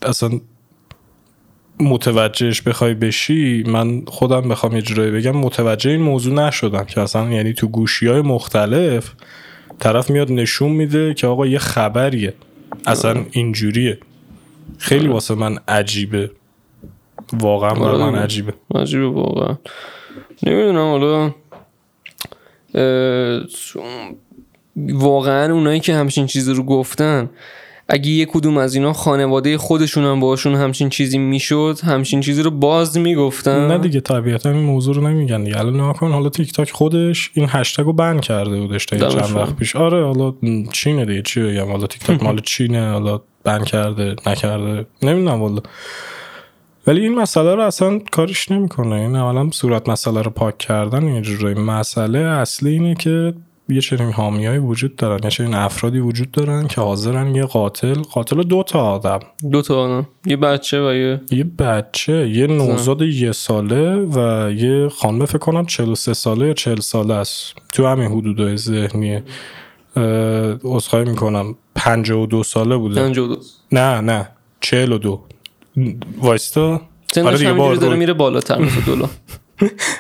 اصلا 0.04 0.30
متوجهش 1.82 2.62
بخوای 2.62 2.94
بشی 2.94 3.64
من 3.68 4.02
خودم 4.08 4.42
بخوام 4.42 4.76
یه 4.76 4.82
جورایی 4.82 5.12
بگم 5.12 5.38
متوجه 5.38 5.92
این 5.92 6.02
موضوع 6.02 6.34
نشدم 6.34 6.84
که 6.84 7.02
اصلا 7.02 7.30
یعنی 7.30 7.54
تو 7.54 7.68
گوشی 7.68 8.08
های 8.08 8.22
مختلف 8.22 9.12
طرف 9.80 10.10
میاد 10.10 10.32
نشون 10.32 10.72
میده 10.72 11.14
که 11.14 11.28
آقا 11.28 11.48
یه 11.48 11.60
خبریه. 11.60 12.34
اصلا 12.86 13.26
اینجوریه. 13.32 13.98
خیلی 14.78 15.08
واسه 15.08 15.36
من 15.36 15.58
عجیبه. 15.68 16.32
واقعا 17.34 17.74
برای 17.74 17.98
من 17.98 18.04
آره. 18.04 18.20
عجیبه. 18.20 18.54
عجیبه 18.76 19.08
واقعا. 19.08 19.58
نمی‌دونم 20.44 20.92
حالا 20.92 21.34
واقعا 24.76 25.54
اونایی 25.54 25.80
که 25.80 25.96
همچین 25.96 26.26
چیزی 26.26 26.54
رو 26.54 26.64
گفتن 26.64 27.30
اگه 27.88 28.10
یه 28.10 28.26
کدوم 28.26 28.58
از 28.58 28.76
اینا 28.76 28.94
خانواده 28.94 29.58
خودشون 29.58 30.04
هم 30.04 30.20
باشون 30.20 30.56
همچین 30.56 30.90
چیزی 30.90 31.18
می‌شد 31.18 31.78
همچین 31.84 32.22
چیزی 32.22 32.44
رو 32.44 32.52
باز 32.52 32.98
می‌گفتن؟ 32.98 33.68
نه 33.68 33.78
دیگه 33.78 34.00
طبیعتا 34.00 34.50
این 34.50 34.64
موضوع 34.64 34.96
رو 34.96 35.08
نمیگن 35.08 35.44
دیگه. 35.44 35.60
الان 35.60 35.74
نگاه 35.74 35.94
کن 35.94 36.12
حالا 36.12 36.30
تیک 36.30 36.54
تاک 36.54 36.72
خودش 36.72 37.32
این 37.34 37.48
هشتگ 37.50 37.84
رو 37.84 37.94
بن 37.94 38.20
کرده 38.20 38.60
بودش 38.60 38.86
تا 38.86 39.10
چند. 39.10 39.36
وقت 39.36 39.56
پیش. 39.56 39.76
آره 39.76 40.06
حالا 40.06 40.34
چینه 40.72 41.06
دیگه. 41.06 41.22
چی 41.22 41.42
بگم؟ 41.42 41.72
حالا 41.72 41.88
تیک 41.88 42.04
تاک 42.04 42.24
مال 42.24 42.42
چینه 42.42 42.92
حالا 42.92 43.22
بن 43.44 43.64
کرده 43.64 44.16
نکرده. 44.28 44.86
نمی‌دونم 45.02 45.42
والا. 45.42 45.62
ولی 46.88 47.02
این 47.02 47.16
مسئله 47.16 47.56
رو 47.56 47.62
اصلا 47.62 48.00
کارش 48.12 48.52
نمی‌کنه. 48.52 48.96
این 48.96 49.16
اولا 49.16 49.50
صورت 49.52 49.90
مسئله 49.90 50.22
رو 50.22 50.32
پاک 50.32 50.58
کردن 50.58 51.16
یه 51.16 51.22
جورایی. 51.22 51.56
مسئله 51.56 52.20
اصلی 52.20 52.70
اینه 52.70 52.96
که 52.96 53.34
یه 53.70 53.82
چنین 53.82 54.12
حامیایی 54.12 54.58
وجود 54.58 54.96
دارن 54.96 55.20
یه 55.24 55.30
چنین 55.30 55.54
افرادی 55.54 56.00
وجود 56.00 56.32
دارن 56.32 56.68
که 56.68 56.82
حاضرن 56.82 57.36
یه 57.36 57.46
قاتل 57.46 57.94
قاتل 57.94 58.44
دو 58.44 58.64
تا 58.64 58.80
آدم. 58.80 59.20
دو 59.52 59.62
تا 59.62 59.84
آدم. 59.84 60.08
یه 60.26 60.38
بچه 60.38 60.88
و 60.88 60.94
یه 60.94 61.22
یه 61.32 61.44
بچه 61.44 62.30
یه 62.30 62.48
نوزاد 62.48 63.02
یه 63.02 63.32
ساله 63.32 63.96
و 63.96 64.52
یه 64.52 64.90
خانم 64.90 65.26
فکر 65.26 65.38
کنم 65.38 65.66
43 65.66 66.14
ساله 66.14 66.48
یا 66.48 66.54
40 66.54 66.80
ساله 66.80 67.14
است. 67.14 67.54
تو 67.72 67.88
همین 67.88 68.12
حدودای 68.12 68.58
ذهنیه. 68.58 69.24
عذرخواهی 70.64 71.06
می‌کنم. 71.06 71.56
52 71.76 72.44
ساله 72.44 72.78
بوده. 72.78 73.02
پنج 73.02 73.18
و 73.18 73.28
دو. 73.28 73.38
نه 73.72 74.02
نه. 74.02 74.30
42 74.62 75.22
وایستا؟ 76.22 76.82
سنش 77.12 77.46
آره 77.46 77.78
داره 77.78 77.96
میره 77.96 78.14
بالاتر 78.14 78.58
مثل 78.58 78.82
دلار. 78.82 79.10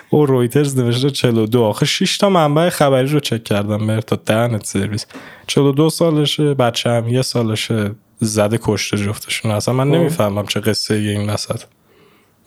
او 0.09 0.25
رویترز 0.25 0.79
نوشته 0.79 1.09
42 1.09 1.63
آخه 1.63 1.85
6 1.85 2.17
تا 2.17 2.29
منبع 2.29 2.69
خبری 2.69 3.07
رو 3.07 3.19
چک 3.19 3.43
کردم 3.43 3.83
مرتا 3.83 4.15
دهنت 4.15 4.65
سرویس. 4.65 5.05
42 5.47 5.89
سالشه 5.89 6.53
بچه 6.53 6.89
هم 6.89 7.07
یه 7.07 7.21
سالشه 7.21 7.91
زده 8.19 8.59
کشته 8.61 8.97
جفتشون. 8.97 9.51
اصلا 9.51 9.73
من 9.73 9.91
نمی‌فهمم 9.91 10.45
چه 10.45 10.59
قصه 10.59 10.93
ای 10.93 11.09
این 11.09 11.29
وسط. 11.29 11.61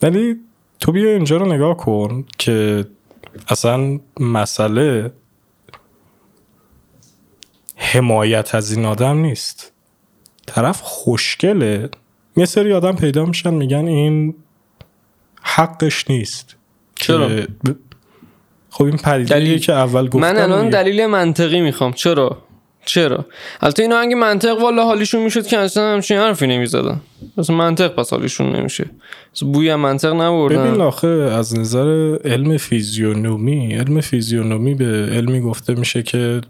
ولی 0.03 0.37
تو 0.81 0.93
بیا 0.93 1.11
اینجا 1.11 1.37
رو 1.37 1.53
نگاه 1.53 1.77
کن 1.77 2.25
که 2.39 2.87
اصلا 3.49 4.01
مسئله 4.21 5.13
حمایت 7.77 8.55
از 8.55 8.73
این 8.73 8.85
آدم 8.85 9.19
نیست. 9.19 9.73
طرف 10.47 10.81
خوشگله. 10.81 11.89
یه 12.37 12.45
سری 12.45 12.73
آدم 12.73 12.97
پیدا 12.97 13.25
میشن 13.25 13.55
میگن 13.55 13.87
این 13.87 14.35
حقش 15.43 16.11
نیست. 16.11 16.57
چرا؟ 16.97 17.31
خب 18.71 18.85
این 18.85 18.97
پدیده 18.97 19.35
دلیل- 19.35 19.59
که 19.59 19.73
اول 19.73 20.07
گفتم 20.07 20.19
من 20.21 20.37
الان. 20.37 20.69
دلیل 20.71 21.07
منطقی 21.07 21.61
می‌خوام. 21.61 21.93
چرا؟ 21.93 22.39
چرا؟ 22.87 23.27
البته 23.61 23.83
اینا 23.83 23.97
اگه 23.97 24.15
منطق 24.15 24.63
والا 24.63 24.85
حالیشون 24.85 25.23
می‌شد 25.23 25.47
که 25.47 25.59
اصلا 25.59 25.93
همچین 25.93 26.17
حرفی 26.17 26.47
نمی‌زدن. 26.47 27.01
اصلا 27.39 27.57
منطق 27.57 27.95
پس 27.95 28.11
حالیشون 28.11 28.57
نمیشه. 28.57 28.85
بوی 29.41 29.69
هم 29.71 29.81
منطق 29.81 30.09
ببین 30.09 30.23
نبردن 30.23 30.81
آخه 30.81 31.09
از 31.09 31.59
نظر 31.59 32.17
علم 32.25 32.57
فیزیونومی 32.57 33.75
علم 33.75 34.01
فیزیونومی 34.01 34.75
به 34.75 35.09
علمی 35.13 35.41
گفته 35.41 35.75
میشه 35.75 36.03
که 36.03 36.41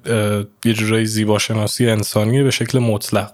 یه 0.64 0.72
جورایی 0.72 1.06
زیباشناسی 1.06 1.88
انسانیه 1.88 2.42
به 2.42 2.50
شکل 2.50 2.78
مطلق. 2.78 3.30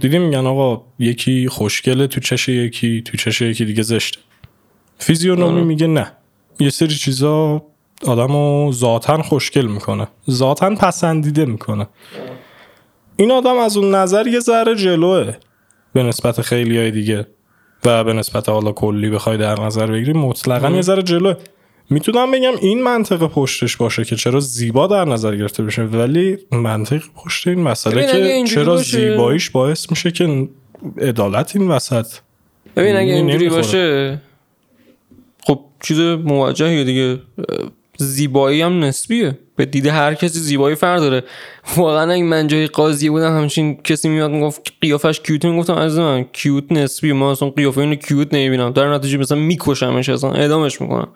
دیدی 0.00 0.18
میگن 0.18 0.46
آقا 0.46 0.84
یکی 0.98 1.48
خوشگله 1.48 2.06
تو 2.06 2.20
چش 2.20 2.48
یکی 2.48 3.02
تو 3.02 3.16
چش 3.16 3.40
یکی 3.42 3.64
دیگه 3.64 3.82
زشته. 3.82 4.18
فیزیونومی 4.98 5.62
میگه 5.62 5.86
نه. 5.86 6.12
یه 6.60 6.70
سری 6.70 6.94
چیزا 6.94 7.62
آدمو 8.06 8.72
ذاتا 8.72 9.22
خوشگل 9.22 9.66
می‌کنه. 9.66 10.08
ذاتا 10.30 10.70
پسندیده 10.74 11.44
می‌کنه. 11.44 11.86
این 13.16 13.30
آدم 13.30 13.58
از 13.58 13.76
اون 13.76 13.94
نظر 13.94 14.26
یه 14.26 14.40
ذره 14.40 14.74
جلوه 14.76 15.34
به 15.92 16.02
نسبت 16.02 16.40
خیلی 16.40 16.78
های 16.78 16.90
دیگه. 16.90 17.26
و 17.84 18.04
به 18.04 18.12
نسبت 18.12 18.48
حالا 18.48 18.72
کلی 18.72 19.10
بخوای 19.10 19.36
در 19.38 19.60
نظر 19.60 19.86
بگیری 19.86 20.12
مطلقا 20.12 20.70
یه 20.70 20.82
ذره 20.82 21.02
جلوه. 21.02 21.34
می‌تونم 21.90 22.30
بگم 22.30 22.52
این 22.60 22.82
منطق 22.82 23.26
پشتش 23.26 23.76
باشه 23.76 24.04
که 24.04 24.16
چرا 24.16 24.40
زیبا 24.40 24.86
در 24.86 25.04
نظر 25.04 25.36
گرفته 25.36 25.62
بشه 25.62 25.82
ولی 25.82 26.38
منطق 26.52 27.02
پشت 27.16 27.46
این 27.46 27.60
مسئله 27.60 28.12
که 28.12 28.44
چرا 28.54 28.74
باشه- 28.74 29.10
زیباییش 29.10 29.50
باعث 29.50 29.90
میشه 29.90 30.10
که 30.10 30.48
عدالت 30.98 31.56
این 31.56 31.68
وسط 31.68 32.06
ببین 32.76 32.96
اگه 32.96 33.12
این 33.12 33.30
اینجوری. 33.30 33.48
باشه 33.48 34.20
چیز 35.82 36.00
موجهیه 36.00 36.84
دیگه 36.84 37.18
زیبایی 37.96 38.62
هم 38.62 38.84
نسبیه. 38.84 39.38
به 39.56 39.66
دید 39.66 39.86
هر 39.86 40.14
کسی 40.14 40.38
زیبایی 40.38 40.76
فرق 40.76 41.00
داره. 41.00 41.24
واقعا 41.76 42.12
اگه 42.12 42.22
من 42.22 42.46
جای 42.46 42.66
قاضی 42.66 43.10
بودم 43.10 43.36
همچین 43.38 43.82
کسی 43.82 44.08
میاد 44.08 44.30
می‌گفت 44.30 44.72
قیافش 44.80 45.20
کیوت 45.20 45.44
می‌گفتم 45.44 45.74
از 45.74 45.98
من 45.98 46.24
کیوت 46.32 46.72
نسبی 46.72 47.12
ما 47.12 47.30
اصلا 47.30 47.50
قیافه 47.50 47.80
اینو 47.80 47.94
کیوت 47.94 48.34
نمی‌بینم. 48.34 48.70
در 48.70 48.94
نتیجه 48.94 49.18
مثلا 49.18 49.38
میکشمش 49.38 50.08
اصلا 50.08 50.32
اعدامش 50.32 50.80
می‌کنم. 50.80 51.08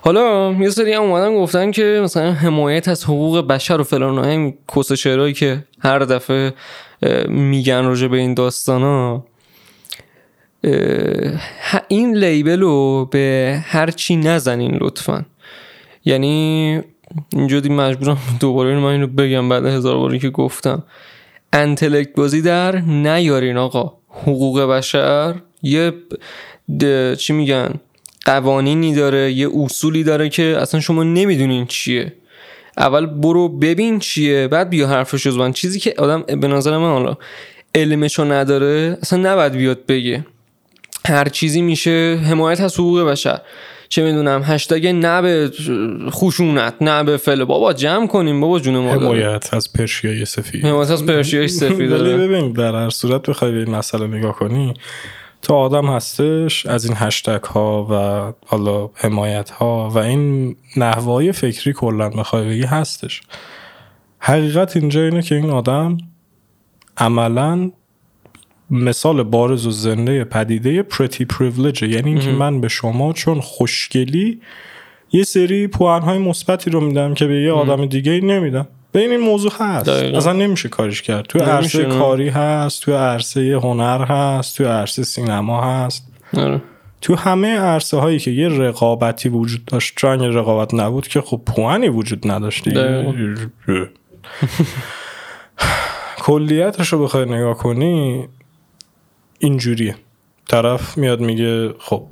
حالا 0.00 0.52
یه 0.60 0.70
سری 0.70 0.92
هم 0.92 1.02
اومدن 1.02 1.34
گفتن 1.34 1.70
که 1.70 2.00
مثلا 2.04 2.32
حمایت 2.32 2.88
از 2.88 3.04
حقوق 3.04 3.46
بشر 3.46 3.80
و 3.80 3.84
فلان 3.84 4.24
هم 4.24 4.54
کس 4.76 5.06
که 5.34 5.64
هر 5.80 5.98
دفعه 5.98 6.52
میگن 7.28 7.84
راجع 7.84 8.06
به 8.06 8.16
این 8.16 8.34
داستان 8.34 9.22
این 11.88 12.16
لیبل 12.16 12.60
رو 12.60 13.08
به 13.10 13.58
هر 13.64 13.90
چی 13.90 14.16
نزنین 14.16 14.78
لطفا. 14.80 15.24
یعنی 16.04 16.80
اینجا 17.32 17.60
مجبورم 17.60 18.18
دوباره 18.40 18.78
من 18.78 18.84
اینو 18.84 19.06
بگم 19.06 19.48
بعد 19.48 19.66
هزار 19.66 19.96
باری 19.98 20.18
که 20.18 20.30
گفتم. 20.30 20.82
انتلکت 21.52 22.14
بازی 22.14 22.42
در 22.42 22.80
نیارین 22.80 23.56
آقا. 23.56 23.92
حقوق 24.08 24.60
بشر 24.60 25.34
یه 25.62 25.92
چی 27.18 27.32
میگن؟ 27.32 27.74
قوانینی 28.24 28.94
داره 28.94 29.32
یه 29.32 29.48
اصولی 29.54 30.04
داره 30.04 30.28
که 30.28 30.56
اصلا 30.60 30.80
شما 30.80 31.02
نمی‌دونین 31.04 31.66
چیه. 31.66 32.12
اول 32.76 33.06
برو 33.06 33.48
ببین 33.48 33.98
چیه 33.98 34.48
بعد 34.48 34.70
بیا 34.70 34.88
حرفش 34.88 35.26
رو 35.26 35.52
چیزی 35.52 35.80
که 35.80 35.94
آدم 35.98 36.22
به 36.22 36.48
نظر 36.48 36.78
من 36.78 36.92
حالا 36.92 37.16
علمشو 37.74 38.24
نداره 38.24 38.98
اصلا 39.02 39.32
نباید 39.32 39.52
بیاد 39.52 39.86
بگه. 39.86 40.26
هر 41.10 41.28
چیزی 41.28 41.62
میشه 41.62 42.20
حمایت 42.24 42.60
از 42.60 42.74
حقوق 42.74 43.00
بشر. 43.00 43.40
چه 43.88 44.02
می‌دونم 44.02 44.42
هشتگ 44.44 44.86
نه 44.86 45.22
به 45.22 45.50
خشونت 46.10 46.74
نه 46.80 47.04
به 47.04 47.16
فل 47.16 47.44
بابا 47.44 47.72
جمع 47.72 48.06
کنیم 48.06 48.40
بابا 48.40 48.58
جون 48.58 48.78
ما 48.78 48.96
داره. 48.96 49.06
حمایت 49.24 49.54
از 49.54 49.72
پرشیای 49.72 50.24
سفید. 50.24 50.66
حمایت 50.66 50.90
از 50.90 51.06
پرشیای 51.06 51.48
سفید 51.48 51.92
ولی 51.92 52.16
ببین 52.16 52.52
در 52.52 52.74
هر 52.74 52.90
صورت 52.90 53.22
بخوای 53.22 53.52
به 53.52 53.58
این 53.58 53.70
مسئله 53.70 54.06
نگاه 54.06 54.32
کنی 54.32 54.74
تا 55.42 55.56
آدم 55.56 55.86
هستش 55.86 56.66
از 56.66 56.84
این 56.84 56.94
هشتگ 56.96 57.42
ها 57.42 57.86
و 57.90 57.94
حالا 58.46 58.90
حمایت 58.94 59.50
ها 59.50 59.90
و 59.94 59.98
این 59.98 60.56
نحوای 60.76 61.32
فکری 61.32 61.72
کلا 61.72 62.10
بخوای 62.10 62.48
بگی 62.48 62.62
هستش. 62.62 63.20
حقیقت 64.18 64.76
اینجا 64.76 65.02
اینه 65.02 65.22
که 65.22 65.34
این 65.34 65.50
آدم 65.50 65.98
عملا 66.96 67.70
مثال 68.70 69.22
بارز 69.22 69.66
و 69.66 69.70
زنده 69.70 70.24
پدیده 70.24 70.82
پرتی 70.82 71.24
پریویلیج 71.24 71.82
یعنی 71.82 72.10
اینکه 72.10 72.30
من 72.30 72.60
به 72.60 72.68
شما 72.68 73.12
چون 73.12 73.40
خوشگلی 73.40 74.40
یه 75.12 75.22
سری 75.22 75.66
پوانهای 75.66 76.18
مثبتی 76.18 76.70
رو 76.70 76.80
میدم 76.80 77.14
که 77.14 77.26
به 77.26 77.42
یه 77.42 77.52
آدم 77.52 77.86
دیگه 77.86 78.20
نمیدم 78.20 78.68
به 78.92 79.00
این, 79.00 79.16
موضوع 79.16 79.52
هست 79.60 79.86
دقیقاً. 79.86 80.18
اصلا 80.18 80.32
نمیشه 80.32 80.68
کارش 80.68 81.02
کرد 81.02 81.26
تو 81.26 81.38
عرصه. 81.38 81.84
کاری 81.84 82.28
هست 82.28 82.82
تو 82.82 82.94
عرصه 82.94 83.60
هنر 83.62 84.04
هست 84.04 84.56
تو 84.56 84.64
عرصه 84.64 85.02
سینما 85.02 85.62
هست 85.62 86.08
آره. 86.36 86.62
تو 87.00 87.14
همه 87.14 87.58
عرصه 87.58 87.96
هایی 87.96 88.18
که 88.18 88.30
یه 88.30 88.48
رقابتی 88.48 89.28
وجود 89.28 89.64
داشت 89.64 89.92
چون 89.96 90.20
رقابت 90.20 90.74
نبود 90.74 91.08
که 91.08 91.20
خب 91.20 91.40
پوانی 91.46 91.88
وجود 91.88 92.30
نداشت 92.30 92.64
دیگه. 92.64 92.80
دقیقاً. 92.80 93.12
کلیتش 96.26 96.92
رو 96.92 97.04
بخوای 97.04 97.24
نگاه 97.24 97.56
کنی 97.56 98.28
اینجوریه. 99.38 99.96
طرف 100.48 100.98
میاد 100.98 101.20
میگه 101.20 101.74
خب 101.78 102.06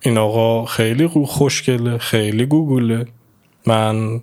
این 0.00 0.18
آقا 0.18 0.64
خیلی 0.64 1.06
خو- 1.06 1.24
خوشگله 1.24 1.98
خیلی 1.98 2.46
گوگوله. 2.46 3.06
من 3.66 4.20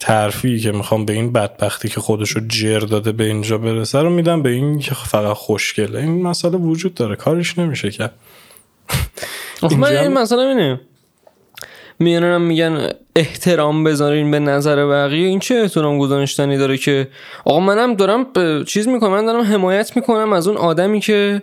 ترفیعی 0.00 0.60
که 0.60 0.72
می‌خوام 0.72 1.04
به 1.04 1.12
این 1.12 1.32
بدبختی 1.32 1.88
که 1.88 2.00
خودشو 2.00 2.40
جر 2.48 2.78
داده 2.80 3.12
به 3.12 3.24
اینجا 3.24 3.58
برسه 3.58 3.98
رو 3.98 4.10
میدم 4.10 4.42
به 4.42 4.50
این 4.50 4.78
که 4.78 4.94
فقط 4.94 5.36
خوشگله. 5.36 5.98
این 5.98 6.22
مسئله 6.22 6.56
وجود 6.58 6.94
داره 6.94 7.16
کارش 7.16 7.58
نمیشه 7.58 8.10
آخه 9.62 9.76
من 9.76 9.96
این 9.96 10.12
مثلا 10.12 10.48
اینه. 10.48 10.80
میانم 12.00 12.42
میگن 12.42 12.88
احترام 13.16 13.84
بذارین 13.84 14.30
به 14.30 14.38
نظر 14.38 14.86
بقیه. 14.86 15.26
این 15.26 15.38
چه 15.38 15.54
احترام 15.54 15.98
گذاشتنی 15.98 16.56
داره 16.56 16.76
که 16.76 17.08
آقا 17.44 17.60
منم 17.60 17.94
دارم 17.94 18.26
چیز 18.64 18.88
می‌کنم 18.88 19.10
من 19.10 19.26
دارم 19.26 19.42
حمایت 19.42 19.96
می‌کنم 19.96 20.32
از 20.32 20.48
اون 20.48 20.56
آدمی 20.56 21.00
که 21.00 21.42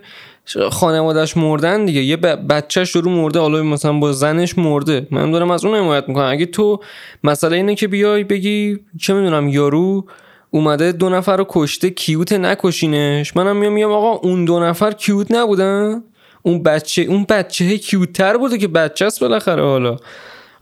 خانوادهش 0.70 1.36
مردن 1.36 1.84
دیگه. 1.84 2.02
یه 2.02 2.16
بچهش 2.16 2.90
رو 2.90 3.10
مرده 3.10 3.38
حالا 3.38 3.62
مثلا 3.62 3.92
با 3.92 4.12
زنش 4.12 4.58
مرده. 4.58 5.06
من 5.10 5.30
دارم 5.30 5.50
از 5.50 5.64
اون 5.64 5.78
حمایت 5.78 6.04
می‌کنم. 6.08 6.30
اگه 6.30 6.46
تو 6.46 6.80
مسئله 7.24 7.56
اینه 7.56 7.74
که 7.74 7.88
بیای 7.88 8.24
بگی 8.24 8.78
چه 9.00 9.14
می‌دونم 9.14 9.48
یارو 9.48 10.04
اومده 10.50 10.92
دو 10.92 11.08
نفر 11.08 11.36
رو 11.36 11.46
کشته 11.48 11.90
کیوت 11.90 12.32
نکشینش. 12.32 13.36
منم 13.36 13.56
میام 13.56 13.72
میگم 13.72 13.92
آقا 13.92 14.28
اون 14.28 14.44
دو 14.44 14.60
نفر 14.60 14.92
کیوت 14.92 15.32
نبودن؟ 15.32 16.02
اون 16.42 16.62
بچه 16.62 17.02
اون 17.02 17.26
بچه 17.28 17.78
کیوتتر 17.78 18.36
بوده 18.36 18.58
که 18.58 18.68
بچه 18.68 19.04
است 19.04 19.20
بالاخره 19.20 19.62
حالا. 19.62 19.96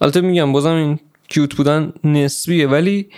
البته 0.00 0.20
میگم 0.20 0.52
بازم 0.52 0.74
این 0.74 0.98
کیوت 1.28 1.54
بودن 1.54 1.92
نسبیه 2.04 2.66
ولی 2.66 3.08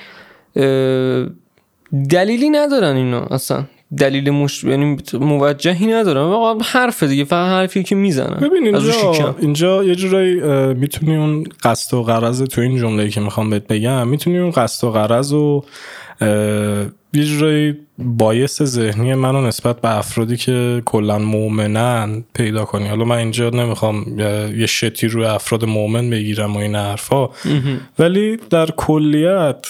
دلیلی 2.10 2.50
ندارن 2.50 2.96
اینا 2.96 3.20
اصلا. 3.20 3.64
دلیل 3.98 4.30
مش... 4.30 4.64
یعنی 4.64 4.96
موجهی 5.12 5.86
ندارن. 5.86 6.20
آقا 6.20 6.58
حرف 6.64 7.02
دیگه 7.02 7.24
فقط 7.24 7.48
حرفی 7.48 7.82
که 7.82 7.94
می‌زنن. 7.94 8.40
ببین 8.40 8.66
اینجا. 8.66 9.36
اینجا 9.38 9.84
یه 9.84 9.94
جورایی 9.94 10.34
می‌تونی 10.74 11.16
اون 11.16 11.44
قصد 11.62 11.94
و 11.94 12.02
غرض 12.02 12.42
تو 12.42 12.60
این 12.60 12.76
جمله 12.76 13.08
که 13.08 13.20
می‌خوام 13.20 13.50
بهت 13.50 13.66
بگم 13.66 14.08
می‌تونی 14.08 14.38
اون 14.38 14.50
قصد 14.50 14.86
و 14.86 14.90
غرض 14.90 15.32
و 15.32 15.64
یه 17.12 17.24
جورایی 17.24 17.74
بایس 17.98 18.62
ذهنی 18.62 19.14
منو 19.14 19.46
نسبت 19.46 19.80
به 19.80 19.98
افرادی 19.98 20.36
که 20.36 20.82
کلا 20.84 21.18
مؤمنن 21.18 22.24
پیدا 22.34 22.64
کنی. 22.64 22.88
حالا 22.88 23.04
من 23.04 23.16
اینجا 23.16 23.50
نمی‌خوام 23.50 24.18
یه 24.58 24.66
شتی 24.66 25.08
روی 25.08 25.24
افراد 25.24 25.64
مؤمن 25.64 26.10
بگیرم 26.10 26.56
و 26.56 26.58
این 26.58 26.74
حرفا. 26.74 27.28
ولی 27.98 28.38
در 28.50 28.66
کلیت 28.66 29.66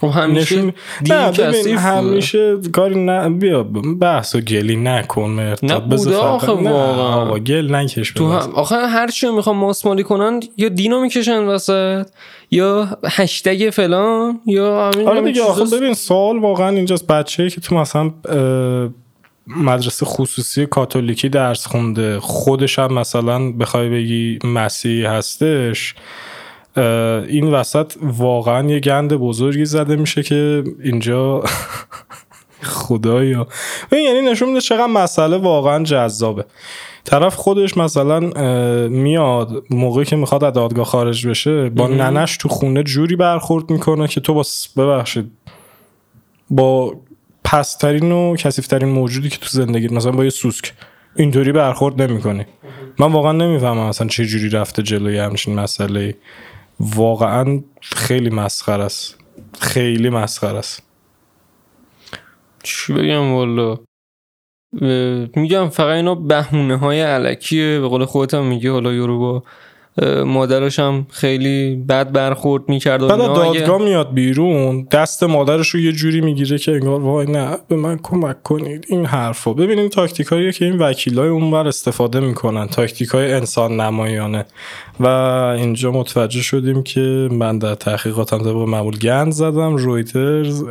خب 0.00 0.06
همیشه 0.06 0.74
نه 1.10 1.32
ببین. 1.32 1.76
همیشه 1.78 2.56
کاری 2.72 3.04
نه 3.04 3.28
بیا 3.28 3.62
بحث 4.00 4.34
و 4.34 4.40
گلی 4.40 4.76
نکن 4.76 5.30
مرتب 5.30 5.64
نه 5.64 5.78
بوده 5.78 6.16
آخه 6.16 6.52
واقعا. 6.52 7.22
آقا 7.22 7.38
گل 7.38 7.74
نکش 7.74 8.10
تو. 8.10 8.32
هم 8.32 8.50
آخه 8.54 8.76
هر 8.76 9.08
چی 9.08 9.26
رو 9.26 9.36
می‌خوام 9.36 9.56
ماسمالی 9.56 10.02
کنن 10.02 10.40
یا 10.56 10.68
دینو 10.68 11.00
می‌کشن 11.00 11.38
وسط 11.38 12.06
یا 12.50 12.98
هشتگ 13.04 13.70
فلان 13.72 14.40
یا 14.46 14.90
همین 14.90 15.08
آره 15.08 15.22
دیگه 15.22 15.42
آخه. 15.42 15.76
ببین 15.76 15.94
سوال 15.94 16.38
واقعا 16.38 16.68
اینجاست 16.68 17.06
بچه 17.06 17.50
که 17.50 17.60
تو 17.60 17.74
مثلا 17.74 18.10
مدرسه 19.46 20.06
خصوصی 20.06 20.66
کاتولیکی 20.66 21.28
درس 21.28 21.66
خونده 21.66 22.20
خودش 22.20 22.78
هم 22.78 22.92
مثلا 22.92 23.52
بخوای 23.52 23.88
بگی 23.88 24.38
مسیحی 24.44 25.04
هستش 25.04 25.94
این 26.76 27.50
وسط 27.50 27.92
واقعا 28.02 28.70
یه 28.70 28.80
گند 28.80 29.14
بزرگی 29.14 29.64
زده 29.64 29.96
میشه 29.96 30.22
که 30.22 30.64
اینجا 30.82 31.42
خدایا. 32.62 33.46
ببین 33.90 34.04
یعنی 34.04 34.20
نشون 34.20 34.48
میده 34.48 34.60
چقدر 34.60 34.86
مسئله 34.86 35.36
واقعا 35.36 35.84
جذابه. 35.84 36.44
طرف 37.04 37.34
خودش 37.34 37.76
مثلا 37.76 38.20
میاد 38.88 39.62
موقعی 39.70 40.04
که 40.04 40.16
می‌خواد 40.16 40.44
از 40.44 40.52
دادگاه 40.52 40.84
خارج 40.84 41.26
بشه 41.26 41.68
با 41.70 41.88
ننش 41.88 42.36
تو 42.36 42.48
خونه 42.48 42.82
جوری 42.82 43.16
برخورد 43.16 43.70
می‌کنه 43.70 44.08
که 44.08 44.20
تو 44.20 44.34
با 44.34 44.44
ببخشید. 44.76 45.30
با 46.50 46.94
پسترین 47.44 48.12
و 48.12 48.36
کسیفترین 48.36 48.88
موجودی 48.88 49.28
که 49.28 49.38
تو 49.38 49.48
زندگی 49.50 49.88
مثلا 49.88 50.12
با 50.12 50.24
یه 50.24 50.30
سوسک. 50.30 50.72
اینطوری 51.16 51.52
برخورد 51.52 52.02
نمی‌کنی. 52.02 52.46
من 52.98 53.12
واقعا 53.12 53.32
نمی‌فهمم 53.32 53.78
اصلا 53.78 54.06
چه 54.06 54.26
جوری 54.26 54.48
رفته 54.48 54.82
جلوی 54.82 55.18
همچین 55.18 55.54
مسئله 55.54 56.14
واقعا 56.80 57.62
خیلی 57.80 58.30
مسخره 58.30 58.84
است. 58.84 59.18
خیلی 59.60 60.10
مسخره 60.10 60.58
است. 60.58 60.82
چی 62.62 62.92
بگم 62.92 63.32
والا؟ 63.32 63.78
میگم 65.36 65.68
فقط 65.68 65.96
اینا 65.96 66.14
بهونه 66.14 66.76
های 66.76 67.00
علکیه. 67.00 67.80
به 67.80 67.88
قول 67.88 68.04
خودت 68.04 68.34
هم 68.34 68.46
میگه 68.46 68.70
حالا 68.70 68.92
یورو 68.92 69.18
با 69.18 69.42
مادرش 70.26 70.78
هم 70.78 71.06
خیلی 71.10 71.76
بد 71.88 72.12
برخورد 72.12 72.62
می‌کرد 72.68 73.00
بعد 73.00 73.20
اینا. 73.20 73.42
اگه- 73.42 73.60
دادگاه 73.60 73.82
میاد 73.82 74.14
بیرون 74.14 74.86
دست 74.90 75.22
مادرش 75.22 75.68
رو 75.68 75.80
یه 75.80 75.92
جوری 75.92 76.20
می‌گیره 76.20 76.58
که 76.58 76.72
انگار 76.72 77.00
وای 77.00 77.26
نه 77.26 77.58
به 77.68 77.76
من 77.76 77.98
کمک 78.02 78.42
کنید 78.42 78.84
این 78.88 79.06
حرفا 79.06 79.52
ببینیم 79.52 79.88
تاکتیکاییه 79.88 80.52
که 80.52 80.64
این 80.64 80.78
وکیلای 80.78 81.28
اونور 81.28 81.68
استفاده 81.68 82.20
می‌کنن 82.20 82.66
تاکتیکای 82.66 83.32
انسان 83.32 83.80
نمایانه. 83.80 84.44
و 85.00 85.06
اینجا 85.58 85.90
متوجه 85.92 86.40
شدیم 86.42 86.82
که 86.82 87.28
من 87.32 87.58
در 87.58 87.74
تحقیقاتم 87.74 88.38
طبق 88.38 88.56
معمول 88.56 88.98
گند 88.98 89.32
زدم. 89.32 89.76
رویترز 89.76 90.62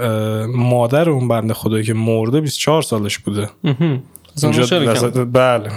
مادر 0.56 1.10
اون 1.10 1.28
بنده 1.28 1.54
خدایی 1.54 1.84
که 1.84 1.94
مرده 1.94 2.42
24 2.42 2.82
سالش 2.82 3.18
بوده. 3.18 3.50
اینجا 4.44 4.64
بله. 5.26 5.70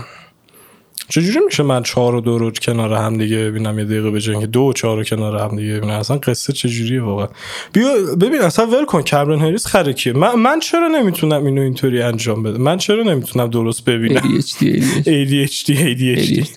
چجوری 1.13 1.39
میشه 1.47 1.63
من 1.63 1.83
چهار 1.83 2.15
و 2.15 2.21
دو 2.21 2.39
رو 2.39 2.51
کنار 2.51 2.93
هم 2.93 3.19
دیگه 3.19 3.37
ببینم 3.37 3.79
یه 3.79 3.85
دقیقه 3.85 4.11
بجن 4.11 4.41
که 4.41 4.47
دو 4.47 4.61
و 4.61 4.73
چهار 4.73 4.97
رو 4.97 5.05
کنار 5.05 5.37
هم 5.37 5.57
دیگه 5.57 5.77
ببینم. 5.77 5.93
اصلا 5.93 6.17
قصه 6.17 6.53
چجوریه 6.53 7.03
واقعا؟ 7.03 7.29
بیا 7.73 7.89
ببین 8.21 8.41
اصلا 8.41 8.67
ول 8.67 8.85
کن. 8.85 9.03
کمرن 9.03 9.41
هریس 9.41 9.67
خرکیه 9.67 10.13
من, 10.13 10.35
من 10.35 10.61
چرا 10.61 10.89
نمی‌تونم 10.89 11.47
اینو 11.47 11.63
اینطوری 11.63 12.03
انجام 12.03 12.43
بدم؟ 12.43 12.61
من 12.61 12.79
چرا 12.79 13.03
نمی‌تونم 13.03 13.51
درست 13.51 13.85
ببینم؟ 13.85 14.41
ADHD 14.41 14.65
ADHD. 15.05 15.71
ADHD 15.71 16.49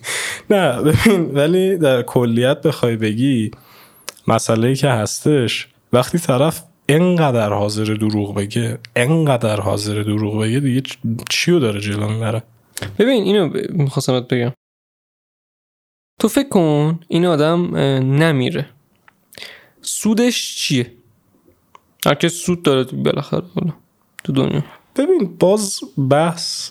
نه 0.50 0.82
ببین 0.82 1.30
ولی 1.34 1.76
در 1.76 2.02
کلیت 2.02 2.62
بخوای 2.62 2.96
بگی 2.96 3.50
مسئله 4.28 4.74
که 4.74 4.88
هستش 4.88 5.68
وقتی 5.92 6.18
طرف 6.18 6.62
انقدر 6.88 7.52
حاضر 7.52 7.84
دروغ 7.84 8.34
بگه 8.34 8.78
انقدر 8.96 9.60
حاضر 9.60 10.02
دروغ 10.02 10.42
بگه 10.42 10.60
دیگه 10.60 10.82
چیو 11.30 11.58
داره 11.58 11.80
جلو 11.80 12.08
می‌بره؟ 12.08 12.42
ببین 12.98 13.22
اینو 13.24 13.48
ب... 13.48 13.56
می‌خواستم 13.70 14.20
بگم. 14.20 14.52
تو 16.20 16.28
فکر 16.28 16.48
کن 16.48 17.00
این 17.08 17.26
آدم 17.26 17.76
نمیره. 18.22 18.66
سودش 19.82 20.56
چیه؟ 20.56 20.92
هر 22.06 22.14
کس 22.14 22.32
سود 22.32 22.62
داره 22.62 22.84
تو- 22.84 22.96
بالاخره 22.96 23.42
تو 24.24 24.32
دنیا. 24.32 24.62
ببین 24.96 25.36
باز 25.38 25.80
بحث 26.10 26.70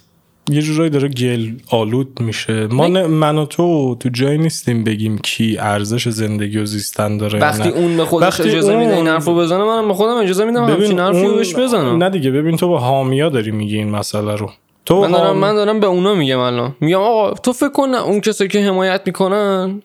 یه 0.50 0.62
جورایی 0.62 0.89
داره 0.89 1.08
گل 1.08 1.52
آلود 1.70 2.22
میشه. 2.22 2.68
ما 2.68 2.88
نه 2.88 3.08
من 3.08 3.38
و 3.38 3.46
تو 3.46 3.96
تو 3.96 4.10
جایی 4.10 4.38
نیستیم 4.38 4.84
بگیم 4.84 5.18
کی 5.18 5.58
ارزش 5.60 6.10
زندگی 6.10 6.58
و 6.58 6.65
زیستن 6.65 7.18
داره 7.18 7.39
وقتی. 7.39 7.70
اون 7.70 7.98
به 7.98 8.06
خودش 8.06 8.41
اجازه 8.41 8.76
میده 8.78 8.89
این 8.89 8.98
اون- 8.98 9.08
حرفو 9.08 9.36
بزنه 9.36 9.63
منم 9.63 9.88
به 9.88 9.94
خودم 9.94 10.18
اجازه 10.18 10.46
میدم 10.46 10.63
همچین 10.65 11.00
حرفی 11.00 11.26
اون- 11.26 11.36
بهش 11.36 11.56
بزنم. 11.56 12.04
نه 12.04 12.10
دیگه 12.10 12.32
ببین 12.32 12.58
تو 12.58 12.68
با 12.68 12.80
حامیا 12.80 13.30
داری 13.30 13.52
میگی 13.52 13.78
این 13.78 13.89
مسئله 13.89 14.36
رو. 14.36 14.52
تو 14.86 15.02
من 15.02 15.12
دارم 15.12 15.38
من 15.38 15.56
دارم 15.56 15.80
به 15.80 15.88
اونا 15.88 16.15
میگم 16.15 16.39
الان. 16.39 16.76
میگم 16.82 17.00
آقا 17.00 17.34
تو 17.34 17.54
فکر 17.54 17.69
کن 17.69 17.93
اون 17.93 18.21
کسایی 18.21 18.50
که 18.50 18.60
حمایت 18.60 19.02
می‌کنن 19.06 19.82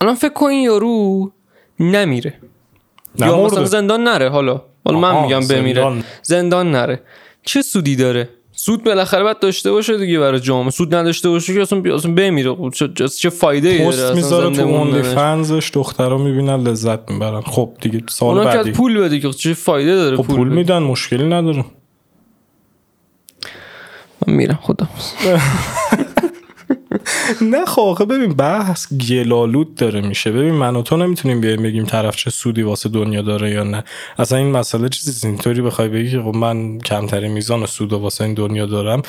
الان 0.00 0.14
فکر 0.14 0.32
کن 0.32 0.46
این 0.46 0.64
یارو 0.64 1.30
نمیره. 1.80 2.34
یا. 3.16 3.44
مثلا 3.44 3.64
زندان 3.64 4.04
نره 4.04 4.28
حالا. 4.28 4.62
حالا 4.84 4.98
من 4.98 5.22
میگم 5.22 5.40
بمیره. 5.40 5.82
زندان. 5.82 6.04
زندان 6.22 6.70
نره. 6.70 7.00
چه 7.44 7.62
سودی 7.62 7.96
داره؟ 7.96 8.28
سود 8.52 8.84
بالاخره 8.84 9.22
باید 9.22 9.38
داشته 9.38 9.72
باشه 9.72 9.98
دیگه 9.98 10.18
برای 10.18 10.40
جامعه. 10.40 10.70
سود 10.70 10.94
نداشته 10.94 11.28
باشه 11.28 11.54
که 11.54 11.60
اصلا, 11.60 11.94
اصلا 11.94 12.14
بمیره. 12.14 12.54
خب 12.54 12.70
چه, 12.74 13.08
چه 13.08 13.30
فایده 13.30 13.68
ای 13.68 13.78
داره؟ 13.78 13.90
پست 13.90 14.14
می‌ذاره 14.14 14.56
تو 14.56 14.62
اونلی 14.62 14.76
موندنش؟ 14.78 15.06
فنزش 15.06 15.70
دخترا 15.74 16.18
می‌بینن 16.18 16.62
لذت 16.62 17.10
می‌برن. 17.10 17.40
خب 17.40 17.70
دیگه 17.80 18.02
سال 18.08 18.38
اونا 18.38 18.50
که 18.50 18.56
بعدی. 18.56 18.72
پول 18.72 18.98
بده 19.00 19.20
که 19.20 19.30
چه 19.30 19.54
فایده 19.54 19.94
داره 19.96 20.16
خب 20.16 20.22
پول 20.22 20.46
بده؟ 20.46 20.56
میدن 20.56 20.78
مشکلی 20.78 21.24
نداره. 21.24 21.64
من 24.26 24.34
میرم 24.34 24.58
خدا. 24.62 24.88
نه 27.40 27.66
خب 27.66 28.06
ببین 28.10 28.34
بحث 28.34 28.92
گلالود 28.92 29.74
داره 29.74 30.00
میشه. 30.00 30.32
ببین 30.32 30.54
من 30.54 30.76
و 30.76 30.82
تو 30.82 30.96
نمی‌تونیم 30.96 31.40
بیایم 31.40 31.62
بگیم 31.62 31.84
طرف 31.84 32.16
چه 32.16 32.30
سودی 32.30 32.62
واسه 32.62 32.88
دنیا 32.88 33.22
داره 33.22 33.50
یا 33.50 33.64
نه. 33.64 33.84
اصلا 34.18 34.38
این 34.38 34.50
مسئله 34.50 34.88
چیزی. 34.88 35.28
اینطوری 35.28 35.62
بخوای 35.62 35.88
بگی 35.88 36.10
که 36.10 36.22
خب 36.22 36.36
من 36.36 36.78
کمترین 36.78 37.32
میزان 37.32 37.66
سود 37.66 37.92
واسه 37.92 38.24
این 38.24 38.34
دنیا 38.34 38.66
دارم. 38.66 39.02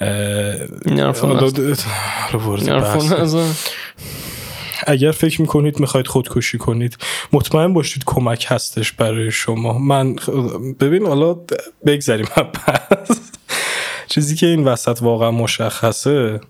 اگر 4.86 5.10
فکر 5.10 5.40
می‌کنید 5.40 5.80
می‌خواید 5.80 6.06
خودکشی 6.06 6.58
کنید 6.58 6.98
مطمئن 7.32 7.72
باشید 7.72 8.02
کمک 8.06 8.46
هستش 8.48 8.92
برای 8.92 9.30
شما. 9.30 9.78
من 9.78 10.16
ببین 10.80 11.06
حالا 11.06 11.36
بگذریم. 11.86 12.26
بحث. 12.66 13.10
چیزی 14.08 14.34
که 14.36 14.46
این 14.46 14.64
وسط 14.64 14.98
واقعا 15.02 15.30
مشخصه 15.30 16.40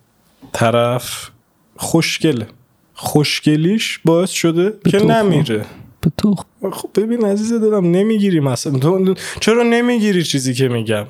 طرف 0.53 1.31
خوشگله. 1.77 2.47
خوشگلیش 2.95 4.01
باعث 4.05 4.31
شده 4.31 4.73
که 4.91 4.99
نمیره. 4.99 5.65
به 6.01 6.13
تو 6.17 6.35
خب 6.73 6.89
ببین 6.95 7.25
عزیز 7.25 7.53
دلم 7.53 7.91
نمی‌گیری 7.91 8.41
مثلا. 8.41 8.79
تو 8.79 9.15
چرا 9.41 9.63
نمی‌گیری 9.63 10.23
چیزی 10.25 10.55
که 10.55 10.69
میگم؟ 10.69 11.07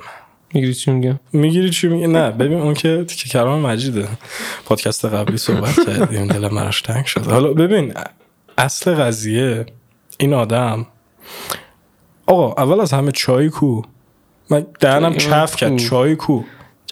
می‌گیری 0.53 0.73
چی 0.73 0.91
میگم؟ 0.91 1.19
می‌گیری 1.33 1.69
چی 1.69 1.87
میگه 1.87 2.07
نه 2.07 2.31
ببین 2.31 2.59
اون 2.59 2.73
که 2.73 3.05
که 3.07 3.29
کلام 3.29 3.59
مجیده. 3.59 4.07
پادکست 4.65 5.05
قبلی 5.05 5.37
صحبت 5.37 5.75
کردیم 5.85 6.27
دل 6.27 6.47
مراش 6.47 6.81
تنگ 6.81 7.05
شد. 7.05 7.25
حالا 7.25 7.53
ببین 7.53 7.93
اصل 8.57 8.95
قضیه 8.95 9.65
این 10.17 10.33
آدم 10.33 10.87
آقا 12.27 12.63
اول 12.63 12.79
از 12.79 12.93
همه 12.93 13.11
چای 13.11 13.49
کو. 13.49 13.81
من 14.49 14.65
دهنم 14.79 15.15
چف 15.17 15.55
کرد. 15.55 15.77
چای 15.77 16.15
کو 16.15 16.41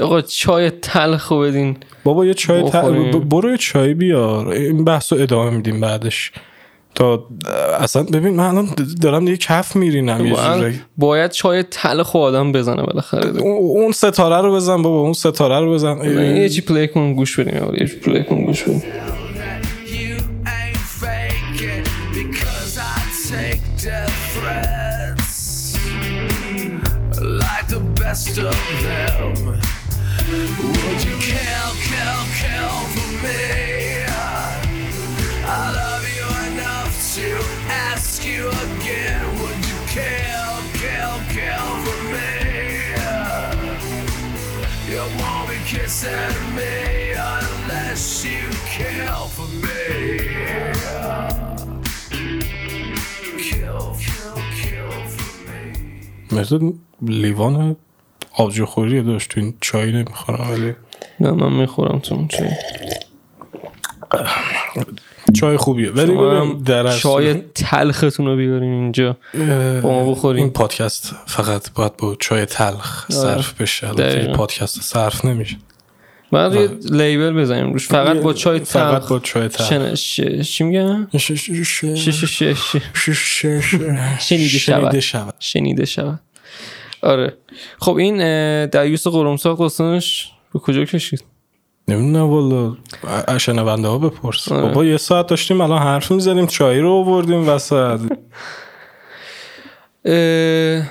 آقا 0.02 0.22
چای 0.22 0.70
تلخو 0.70 1.40
بدین 1.40 1.78
بابا 2.04 2.26
یه 2.26 2.34
چای 2.34 2.64
ت... 2.64 2.76
بخوریم. 2.76 3.12
ب- 3.12 3.30
برو 3.30 3.52
یه 3.52 3.58
چای 3.58 3.94
بیار 3.94 4.48
این 4.48 4.84
بحث 4.84 5.14
رو 5.14 5.22
ادامه 5.22 5.50
میدیم 5.50 5.82
بعدش 5.82 6.32
تا 6.96 7.28
اصلا 7.80 8.04
ببین 8.04 8.36
من 8.36 8.44
الان 8.46 8.70
دارم 9.02 9.26
دیگه 9.26 9.38
کف 9.38 9.76
میرینم 9.76 10.26
یه 10.26 10.74
باید, 10.98 11.32
چای 11.32 11.64
تلخ 11.64 12.16
آدم 12.16 12.52
بزنه 12.52 12.84
بالاخره. 12.84 13.42
اون 13.42 13.92
ستاره 13.92 14.42
رو 14.42 14.56
بزن 14.56 14.82
بابا 14.82 15.00
اون 15.02 15.14
ستاره 15.14 15.60
رو 15.60 15.74
بزن 15.74 15.98
یه 16.38 16.50
چی 16.50 16.62
پلی 16.62 16.88
کن 16.88 17.14
گوش 17.14 17.40
بدیم. 17.40 17.74
یه 17.80 17.88
چی 17.88 17.96
پلی 17.96 18.24
کن 18.24 18.46
گوش 18.46 18.64
بدیم 18.64 18.84
best 28.16 28.38
of 28.38 28.56
them. 28.82 29.36
Would 29.46 31.02
you 31.04 31.16
kill, 31.20 31.72
kill, 31.90 32.22
kill 32.40 32.78
for 32.94 33.10
me? 33.24 33.44
I 35.44 35.64
love 35.80 36.06
you 36.18 36.28
enough 36.54 36.94
to 37.16 37.28
ask 37.70 38.26
you 38.26 38.48
again. 38.48 39.24
Would 39.40 39.62
you 39.70 39.80
kill, 39.96 40.56
kill, 40.82 41.16
kill 41.36 41.70
for 41.84 42.00
me? 42.16 42.32
You 44.90 45.04
won't 45.20 45.46
be 45.50 45.58
kissing 45.66 46.38
me 46.56 46.76
unless 47.12 48.24
you 48.24 48.48
kill 48.76 49.28
for 49.36 49.50
me. 49.66 49.76
Kill, 53.44 53.86
kill, 54.00 54.36
لیوان 58.38 58.48
آبجوخوری 58.48 59.02
داشت 59.04 59.30
تو 59.30 59.40
این 59.40 59.54
چای 59.62 59.92
نمی‌خورم 59.92 60.52
ولی 60.52 60.74
نه 61.20 61.32
من 61.32 61.54
می‌خورم 61.54 62.00
تو 62.00 62.16
اون 62.16 62.28
چای 62.28 62.50
چای 65.34 65.58
خوبیه 65.58 65.92
ولی 65.92 66.54
در 66.66 66.98
چای 66.98 67.34
تلختون 67.56 68.26
رو 68.26 68.38
بیارین 68.38 68.74
اینجا 68.74 69.18
با 69.82 69.90
ما 69.90 70.12
بخوریم. 70.12 70.44
این 70.44 70.54
پادکست 70.54 71.16
فقط 71.26 71.72
باید 71.74 71.98
با 71.98 72.16
چای 72.20 72.46
تلخ 72.46 73.12
صرف 73.12 73.62
بشه 73.62 73.88
پادکست 74.34 74.82
صرف 74.82 75.26
نمیشه 75.26 75.58
بعد 76.32 76.56
یه 76.56 76.70
لیبل 76.92 77.34
بزنیم 77.34 77.74
روش 77.74 77.88
فقط 77.88 78.18
با 78.18 78.34
چای 78.34 78.60
فقط 78.60 79.02
تلخ 79.02 79.10
با 79.10 79.20
چای 79.20 79.48
تلخ 79.48 79.70
شن... 79.70 79.96
ش... 79.96 80.22
چی 80.42 80.64
میگن؟ 80.64 81.08
شنیده. 84.20 85.00
شود 85.00 85.34
شنیده 85.40 85.86
شود 85.86 86.20
آره. 87.06 87.34
خب 87.80 87.96
این 87.96 88.22
اه، 88.22 88.66
دیوس 88.66 89.08
قرمساق 89.08 89.60
داستانش 89.60 90.32
به 90.54 90.60
کجا 90.60 90.86
کشید؟ 90.86 91.24
نمی‌دونم 91.88 92.26
والا. 92.30 92.76
ا- 93.28 93.38
شنونده 93.38 93.88
ها 93.88 93.98
بپرس 93.98 94.52
آره. 94.52 94.62
بابا 94.62 94.86
یه 94.86 94.98
ساعت 94.98 95.28
داشتیم 95.28 95.62
الان 95.62 95.82
حرف 95.82 96.12
می‌زنیم 96.12 96.48
چای 96.48 96.80
رو 96.80 96.92
آوردیم 96.92 97.50
وسط. 97.50 98.00
اه، 100.06 100.84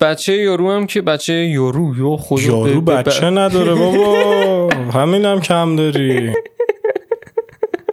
بچه 0.00 0.32
یارو 0.36 0.72
هم 0.72 0.86
که 0.86 1.02
بچه 1.02 1.32
یارو 1.34 1.94
یا 1.98 2.16
خدا 2.16 2.42
یارو 2.42 2.80
بچه 2.80 3.30
نداره 3.30 3.74
بابا. 3.74 4.68
همین 5.00 5.24
هم 5.24 5.40
کم 5.40 5.76
داری. 5.76 6.32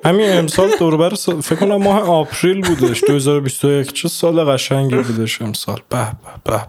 همین 0.06 0.30
امسال 0.30 0.70
دوربر 0.80 1.16
سال 1.16 1.42
فکر 1.42 1.60
کنم 1.60 1.76
ماه 1.76 2.00
آپریل 2.00 2.62
بودش 2.62 3.04
2021 3.08 3.94
چه 3.94 4.08
سال 4.08 4.44
قشنگی 4.44 4.96
بودش 4.96 5.42
امسال. 5.42 5.80
به 5.90 5.98
به 5.98 6.52
به. 6.52 6.62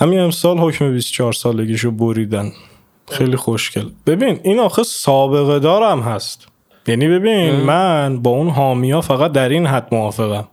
همین 0.00 0.20
امسال 0.20 0.58
حکم 0.58 0.92
24 0.92 1.32
سالگیشو 1.32 1.90
بریدن. 1.90 2.52
خیلی 3.10 3.36
خوشگل. 3.36 3.88
ببین 4.06 4.40
این 4.42 4.58
آخه 4.58 4.82
سابقه 4.82 5.58
دارم 5.58 6.00
هست. 6.00 6.48
یعنی 6.86 7.08
ببین 7.08 7.50
من 7.50 8.22
با 8.22 8.30
اون 8.30 8.48
حامیا 8.48 9.00
فقط 9.00 9.32
در 9.32 9.48
این 9.48 9.66
حد 9.66 9.88
موافقم. 9.92 10.48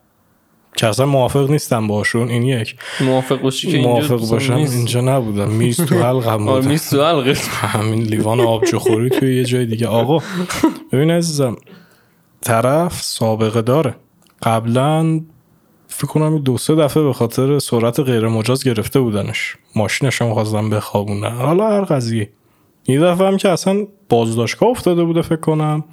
که 0.75 0.87
اصلا 0.87 1.05
موافق 1.05 1.49
نیستم 1.49 1.87
باشون 1.87 2.29
این 2.29 2.43
یک. 2.43 2.75
موافق 3.01 3.41
باشی 3.41 3.71
که 3.71 3.77
موافق 3.77 4.29
باشم. 4.29 4.53
اینجا 4.53 5.01
نبودم. 5.01 5.49
میز 5.49 5.77
تو 5.77 5.95
حلقم 6.03 6.45
بودم. 6.45 6.67
میز 6.67 6.89
تو 6.89 7.03
حلقه 7.03 7.33
همین 7.51 8.01
لیوان 8.03 8.39
آبجو 8.39 8.79
خوری 8.79 9.09
توی 9.09 9.37
یه 9.37 9.43
جای 9.43 9.65
دیگه. 9.65 9.87
آقا 9.87 10.17
ببین 10.91 11.11
عزیزم 11.11 11.55
طرف 12.41 13.01
سابقه 13.01 13.61
داره. 13.61 13.95
قبلا 14.43 15.21
فکر 15.87 16.07
کنم 16.07 16.37
دو 16.37 16.57
سه 16.57 16.75
دفعه 16.75 17.03
به 17.03 17.13
خاطر 17.13 17.59
سرعت 17.59 17.99
غیر 17.99 18.27
مجاز 18.27 18.63
گرفته 18.63 18.99
بودنش. 18.99 19.55
ماشینش 19.75 20.21
هم 20.21 20.33
خواستن 20.33 20.69
بخوابونن. 20.69 21.35
حالا 21.35 21.69
هر 21.69 21.81
قضیه. 21.81 22.29
یه 22.87 22.99
دفعه 22.99 23.27
هم 23.27 23.37
که 23.37 23.49
اصلا 23.49 23.87
بازداشتگاه 24.09 24.69
افتاده 24.69 25.03
بوده 25.03 25.21
فکر 25.21 25.35
کنم. 25.39 25.83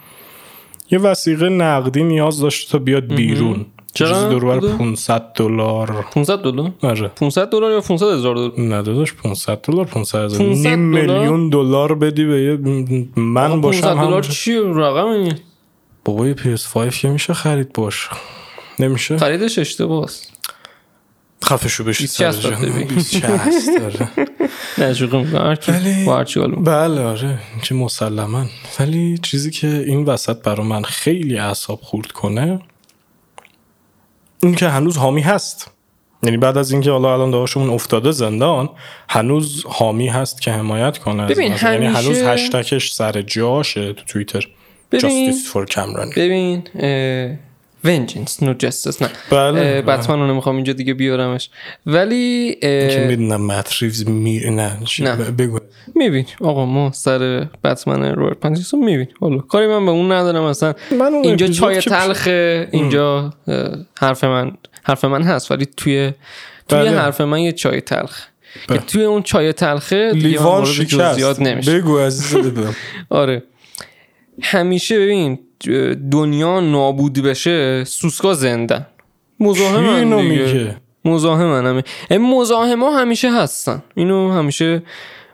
یه 0.90 0.98
وسیقه 0.98 1.48
نقدی 1.48 2.02
نیاز 2.02 2.40
داشته 2.40 2.72
تا 2.72 2.78
بیاد 2.78 3.14
بیرون. 3.14 3.66
چرا 3.94 4.38
بوده؟ 4.38 4.76
500 4.76 5.32
دلار 5.34 6.06
500 6.14 6.38
دلار 6.42 6.72
آره 6.82 7.08
500 7.08 7.50
دلار 7.50 7.72
یا 7.72 7.80
500 7.80 8.06
هزار 8.06 8.34
دلار 8.34 8.60
نه 8.60 8.82
داداش 8.82 9.12
500 9.14 9.60
دلار 9.60 9.84
500 9.84 10.18
هزار 10.24 10.38
500 10.38 10.68
نیم 10.68 10.92
دلار؟ 10.92 11.18
میلیون 11.18 11.48
دلار 11.48 11.94
بدی 11.94 12.24
به 12.24 12.42
یه 12.42 12.56
من 13.16 13.48
500 13.48 13.60
باشم 13.60 13.94
دلار 13.94 14.24
هم 14.24 14.30
چی 14.30 14.56
رقم 14.56 15.06
این 15.06 15.34
بابا 16.04 16.26
یه 16.26 16.34
PS5 16.34 16.94
که 16.96 17.08
میشه 17.08 17.32
خرید 17.34 17.72
باش 17.72 18.08
نمیشه 18.78 19.18
خریدش 19.18 19.58
اشتباهه 19.58 20.10
خفه 21.44 21.68
شو 21.68 21.84
بشید 21.84 22.00
20 22.06 22.16
60 22.16 22.30
سر 22.30 22.50
داد 22.50 22.52
جان. 22.52 22.70
ببین. 22.70 22.86
20 22.88 23.16
60 23.16 23.24
آره. 23.82 24.10
نه 24.78 24.94
شوخی 24.94 25.16
می‌کنم. 25.16 26.64
بله 26.64 27.00
آره 27.00 27.38
که 27.62 27.74
مسلما 27.74 28.44
ولی 28.80 29.18
چیزی 29.18 29.50
که 29.50 29.84
این 29.86 30.04
وسط 30.04 30.42
برا 30.42 30.64
من 30.64 30.82
خیلی 30.82 31.38
اعصاب 31.38 31.80
خورد 31.82 32.12
کنه 32.12 32.60
این 34.42 34.54
که 34.54 34.68
هنوز 34.68 34.96
حامی 34.96 35.20
هست 35.20 35.70
یعنی 36.22 36.36
بعد 36.36 36.58
از 36.58 36.72
اینکه 36.72 36.90
حالا 36.90 37.12
الان 37.14 37.30
داشتمون 37.30 37.70
افتاده 37.70 38.10
زندان 38.10 38.68
هنوز 39.08 39.64
حامی 39.68 40.08
هست 40.08 40.42
که 40.42 40.50
حمایت 40.50 40.98
کنه 40.98 41.26
ببین،. 41.26 41.52
یعنی 41.62 41.86
همیشه- 41.86 41.98
هنوز 42.02 42.22
هشتکش 42.22 42.92
سر 42.92 43.22
جاشه 43.22 43.92
تو 43.92 44.04
توییتر 44.04 44.48
ببین. 44.92 45.32
Justice 45.32 45.36
for 45.52 45.72
Cameron 45.74 46.16
ببین 46.16 46.62
ونجنس 47.88 48.42
نو 48.42 48.52
جستس 48.54 49.02
نه 49.02 49.08
بله،. 49.30 49.82
بتمن 49.82 50.18
رو 50.18 50.26
نمی‌خوام 50.26 50.54
اینجا 50.56 50.72
دیگه 50.72 50.94
بیارمش. 50.94 51.50
ولی 51.86 52.54
که 52.62 53.04
می‌دونم 53.08 53.46
مت 53.46 53.82
ریوز 53.82 54.08
می 54.08 54.38
نه, 54.50 54.76
نه. 55.00 55.16
بگو. 55.16 55.58
میبین 55.94 56.24
آقا 56.40 56.66
ما 56.66 56.92
سر 56.92 57.46
بتمن 57.64 58.04
روبرت 58.04 58.36
پاتینسون 58.40 58.84
میبین. 58.84 59.06
حالا 59.20 59.38
کاری 59.38 59.66
من 59.66 59.84
به 59.86 59.90
اون 59.90 60.12
ندارم 60.12 60.42
اصلا 60.42 60.74
من 60.92 61.00
اون 61.06 61.24
اینجا 61.24 61.46
چای 61.46 61.80
که- 61.80 61.90
تلخ 61.90 62.24
اینجا 62.72 63.34
حرف 64.00 64.24
من 64.24 64.52
حرف 64.82 65.04
من 65.04 65.22
هست 65.22 65.50
ولی 65.50 65.66
توی 65.76 66.12
توی 66.68 66.78
بله. 66.78 66.90
حرف 66.90 67.20
من 67.20 67.40
یه 67.40 67.52
چای 67.52 67.80
تلخ. 67.80 68.20
بله. 68.68 68.78
که 68.78 68.84
توی 68.84 69.04
اون 69.04 69.22
چای 69.22 69.52
تلخه 69.52 70.10
لیوان 70.14 70.64
شکست. 70.64 70.88
جزئیات 70.90 71.40
نمیشه. 71.40 71.78
بگو 71.78 71.98
عزیز 71.98 72.36
آره. 73.10 73.42
همیشه 74.42 74.98
ببین 75.00 75.38
دنیا 76.10 76.60
نابود 76.60 77.12
بشه 77.12 77.84
سوسکا 77.84 78.34
زنده 78.34 78.86
مزاحم 79.40 80.22
میگه؟ 80.22 80.76
مزاحم 81.04 81.66
همه. 81.66 81.84
مزاحم 82.18 82.82
ها 82.82 83.00
همیشه 83.00 83.30
هستن. 83.30 83.82
اینو 83.94 84.32
همیشه 84.32 84.82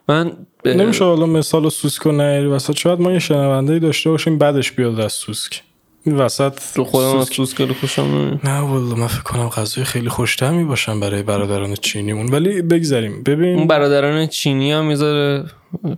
من 0.08 0.32
نمیشه 0.64 1.04
حالا 1.04 1.26
مثال 1.26 1.68
سوسکو 1.68 2.12
نیاری 2.12 2.46
وسط. 2.46 2.76
شاید 2.76 3.00
ما 3.00 3.12
یه 3.12 3.18
شنونده 3.18 3.78
داشته 3.78 4.10
باشیم 4.10 4.38
بعدش 4.38 4.72
بیاد 4.72 5.00
از 5.00 5.12
سوسک. 5.12 5.62
این 6.06 6.16
وسط 6.16 6.52
تو 6.74 6.84
خودم 6.84 7.16
از 7.16 7.28
سوسک- 7.28 7.54
خیلی 7.56 7.74
خوشم. 7.74 8.40
نه 8.44 8.58
والا 8.58 8.94
من 8.94 9.06
فکر 9.06 9.22
کنم 9.22 9.48
غذای 9.48 9.84
خیلی 9.84 10.08
خوشتمی 10.08 10.64
باشن 10.64 11.00
برای 11.00 11.22
برادران 11.22 11.74
چینیمون. 11.74 12.26
ولی 12.28 12.62
بگذریم. 12.62 13.22
ببین 13.22 13.58
اون 13.58 13.66
برادران 13.66 14.26
چینی 14.26 14.72
هم 14.72 14.84
می‌ذاره 14.86 15.44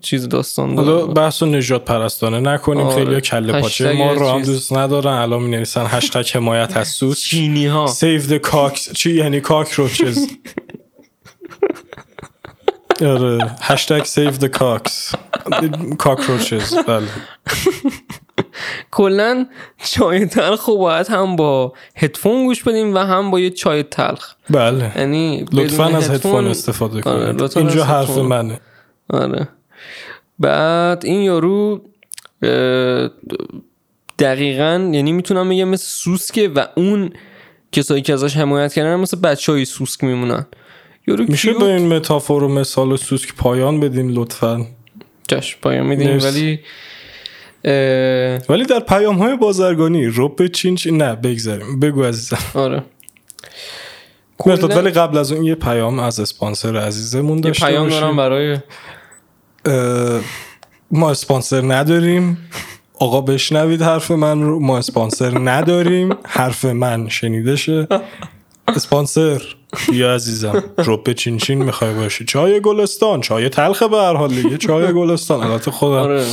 چیز 0.02 0.28
داستان 0.28 0.76
حالا 0.76 1.06
بحث 1.06 1.42
و 1.42 1.46
نجات 1.46 1.84
پرستانه 1.84 2.40
نکنیم. 2.40 2.86
آره. 2.86 3.04
خیلی 3.04 3.20
کله 3.20 3.60
پاچه. 3.60 3.92
ما 3.92 4.12
رو 4.12 4.28
هم 4.28 4.38
چیز. 4.38 4.46
دوست 4.46 4.72
ندارن. 4.72 5.12
الان 5.12 5.42
می 5.42 5.50
نویسن 5.50 5.86
هشتگ 5.88 6.36
حمایت 6.36 6.76
از 6.76 6.88
سوسک. 6.88 7.28
چینی 7.30 7.66
ها 7.66 7.86
Save 7.86 8.22
the 8.22 8.40
cocks 8.50 8.92
چی؟ 8.92 9.12
یعنی 9.14 9.40
کاکروچز 9.40 10.26
آره. 13.00 13.50
هشتگ 13.60 14.02
save 14.04 14.34
the 14.34 14.48
cocks. 14.58 15.16
کاکروچز 15.98 16.74
بله. 16.88 17.08
کلا 18.90 19.46
چای 19.84 20.26
تلخ 20.26 20.64
رو 20.64 20.76
باید 20.76 21.06
هم 21.06 21.36
با 21.36 21.72
هدفون 21.96 22.44
گوش 22.44 22.62
بدیم 22.62 22.94
و 22.94 22.98
هم 22.98 23.30
با 23.30 23.40
یه 23.40 23.50
چای 23.50 23.82
تلخ. 23.82 24.34
بله. 24.50 24.92
یعنی 24.96 25.44
لطفا 25.52 25.84
از 25.84 26.10
هدفون 26.10 26.46
استفاده 26.46 27.10
آره، 27.10 27.32
کنید. 27.32 27.58
اینجا 27.58 27.84
حرف. 27.84 28.18
منه. 28.18 28.60
آره. 29.10 29.48
بعد 30.38 31.06
این 31.06 31.20
یارو 31.20 31.82
دقیقا 34.18 34.90
یعنی 34.92 35.12
می‌تونم 35.12 35.48
بگم 35.48 35.68
مثل 35.68 35.86
سوسکه 35.86 36.48
و 36.48 36.66
اون 36.76 37.10
کسایی 37.72 38.02
که 38.02 38.12
ازش 38.12 38.36
حمایت 38.36 38.72
کردن 38.72 38.96
مثل 38.96 39.20
بچه 39.20 39.52
های 39.52 39.64
سوسک 39.64 40.04
میمونن. 40.04 40.46
یارو 41.06 41.24
میشه 41.28 41.52
به 41.52 41.64
این 41.64 41.96
متافور 41.96 42.44
و 42.44 42.48
مثال 42.48 42.96
سوسک 42.96 43.34
پایان 43.34 43.80
بدیم 43.80 44.08
لطفا؟ 44.08 44.66
چشم 45.28 45.58
پایان 45.62 45.86
میدیم. 45.86 46.18
ولی 46.22 46.60
ولی 48.48 48.64
در 48.68 48.80
پیام 48.80 49.16
های 49.16 49.36
بازرگانی 49.36 50.06
رب 50.16 50.46
چین 50.46 50.74
چین 50.74 51.02
نه 51.02 51.14
بگذاریم. 51.14 51.80
بگو 51.80 52.02
عزیزم. 52.02 52.38
آره. 52.54 52.82
مرتاد 54.46 54.76
ولی 54.76 54.90
قبل 54.90 55.18
از 55.18 55.32
اون 55.32 55.44
یه 55.44 55.54
پیام 55.54 55.98
از 55.98 56.20
اسپانسر 56.20 56.76
عزیزمون 56.76 57.36
یه 57.36 57.42
داشته 57.42 57.66
پیام 57.66 57.84
باشیم. 57.84 58.00
دارم 58.00 58.16
برای 58.16 58.58
ما 60.90 61.10
اسپانسر 61.10 61.60
نداریم. 61.60 62.38
آقا 62.98 63.20
بشنوید 63.20 63.82
حرف 63.82 64.10
من 64.10 64.42
رو. 64.42 64.60
ما 64.60 64.78
اسپانسر 64.78 65.38
نداریم. 65.38 66.16
حرف 66.26 66.64
من 66.64 67.08
شنیده 67.08 67.56
شه 67.56 67.88
اسپانسر. 68.68 69.42
بیا 69.90 70.14
عزیزم. 70.14 70.64
رب 70.78 71.12
چین 71.12 71.38
چین 71.38 71.62
می‌خوای 71.62 71.94
باشی. 71.94 72.24
چای 72.24 72.60
گلستان 72.60 73.20
چای 73.20 73.48
تلخ 73.48 73.82
به 73.82 73.96
هر 73.96 74.14
حال 74.14 74.28
دیگه. 74.28 74.58
چای 74.58 74.92
گلستان. 74.92 75.42
البته 75.42 75.70
خودم 75.70 75.92
آره. 75.94 76.24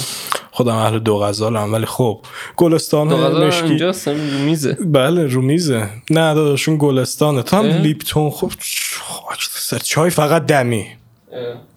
خودم 0.51 0.75
اهل 0.75 0.99
دو 0.99 1.17
غزالم 1.17 1.73
ولی 1.73 1.85
خب 1.85 2.19
گلستان 2.57 3.07
دو 3.07 3.17
غذا 3.17 3.47
مشکی 3.47 3.65
اینجاست 3.65 4.07
میزه. 4.45 4.77
بله 4.85 5.27
رو 5.27 5.41
میزه. 5.41 5.89
نه 6.09 6.33
داداشون 6.33 6.77
گلستانه. 6.77 7.43
تو 7.43 7.57
هم؟ 7.57 7.65
لیپتون 7.65 8.29
خب 8.29 8.51
سر. 9.39 9.79
چای 9.79 10.09
فقط 10.09 10.45
دمی. 10.45 10.85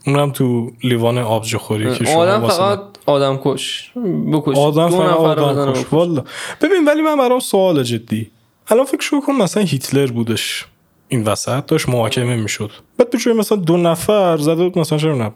اونم 0.06 0.30
تو 0.30 0.72
لیوان 0.84 1.18
آبجو 1.18 1.58
خوری 1.58 1.94
که 1.94 2.04
شما 2.04 2.16
آدم 2.16 2.48
فقط 2.48 2.80
آدم 3.06 3.40
کش. 3.44 3.90
بکش. 4.32 4.56
آدم 4.56 4.88
فقط 4.88 5.38
آدم 5.38 5.72
کش. 5.72 5.84
والا. 5.92 6.24
ببین 6.60 6.84
ولی 6.88 7.02
من 7.02 7.16
برام 7.16 7.40
سوال 7.40 7.82
جدی. 7.82 8.30
الان 8.68 8.84
فکر 8.84 9.20
کن 9.26 9.32
مثلا 9.32 9.62
هیتلر 9.62 10.06
بودش. 10.06 10.64
این 11.08 11.24
وسط 11.24 11.66
داشت 11.66 11.88
محاکمه 11.88 12.36
می‌شد. 12.36 12.70
بعد 12.98 13.10
به 13.24 13.32
مثلا 13.32 13.58
دو 13.58 13.76
نفر 13.76 14.36
زده 14.36 14.64
بود 14.64 14.78
مثلا 14.78 15.14
نه 15.14 15.32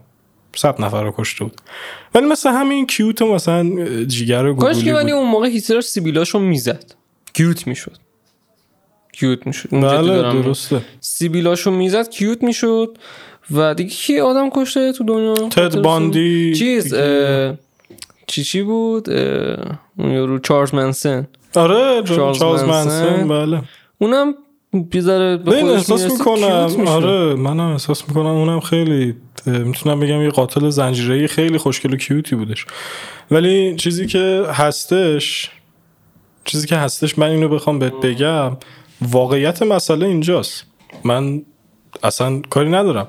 صد 0.57 0.83
نفر 0.83 1.03
رو 1.05 1.15
کشته 1.19 1.45
بود. 1.45 1.61
ولی 2.15 2.27
مثلا 2.27 2.53
همین 2.53 2.87
کیوت 2.87 3.23
مثلا 3.23 3.71
جیگر 4.05 4.53
کاش 4.53 4.85
که 4.85 4.95
ولی 4.95 5.13
اون 5.13 5.29
موقع 5.29 5.49
هیتلر 5.49 5.81
سیبیلاشو 5.81 6.39
می‌زد. 6.39 6.95
کیوت 7.35 7.67
می‌شد. 7.67 7.97
کیوت 9.13 9.47
می‌شد. 9.47 9.69
بله. 9.71 10.43
درسته. 10.43 10.81
سیبیلاشو 11.01 11.71
می‌زد 11.71 12.09
کیوت 12.09 12.43
می‌شد. 12.43 12.99
و 13.51 13.75
دیگه 13.75 13.91
کی 13.91 14.21
آدم 14.21 14.51
کشته 14.51 14.93
تو 14.93 15.05
دنیا؟ 15.05 15.49
تد 15.49 15.83
باندی 15.83 16.55
چیز 16.55 16.95
چی 18.27 18.45
چی 18.45 18.63
بود؟ 18.63 19.11
اون 19.11 20.11
یارو 20.13 20.39
چارلز 20.39 20.75
منسن. 20.75 21.29
آره 21.55 22.03
چارلز 22.03 22.39
چارلز 22.39 22.63
منسن. 22.63 23.25
منسن 23.25 23.29
بله. 23.29 23.63
اونم 23.99 24.35
بیزاره 24.73 25.37
به 25.37 25.51
خودش 25.61 25.73
احساس 25.73 26.13
می‌کنم. 26.13 26.87
آره 26.87 27.35
منم 27.35 27.61
احساس 27.61 28.09
می‌کنم 28.09 28.27
اونم 28.27 28.61
خیلی 28.61 29.17
می‌تونم 29.47 30.01
بگم 30.01 30.23
یه 30.23 30.31
قاتل 30.31 30.71
زنجیره‌ای 30.71 31.27
خیلی 31.27 31.59
خوشگل 31.59 31.95
و 31.95 31.97
کیوتی 31.97 32.37
بودش. 32.37 32.67
ولی 33.31 33.77
چیزی 33.77 34.07
که 34.07 34.45
هستش 34.49 35.51
چیزی 36.45 36.67
که 36.67 36.77
هستش 36.77 37.19
من 37.19 37.31
اینو 37.31 37.49
بخوام 37.49 37.79
بهت 37.79 37.93
بگم 37.93 38.57
واقعیت 39.03 39.63
مسئله 39.63 40.07
اینجاست. 40.07 40.65
من 41.05 41.43
اصلا 42.03 42.41
کاری 42.51 42.71
ندارم. 42.71 43.09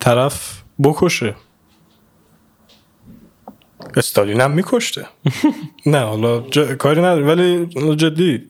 طرف 0.00 0.62
بکشه. 0.82 1.34
استالین 3.96 4.40
هم 4.40 4.50
میکشته. 4.50 5.06
نه 5.86 5.98
حالا 5.98 6.40
ج... 6.40 6.58
کاری 6.58 7.00
نداره 7.00 7.26
ولی 7.26 7.66
جدی 7.96 8.42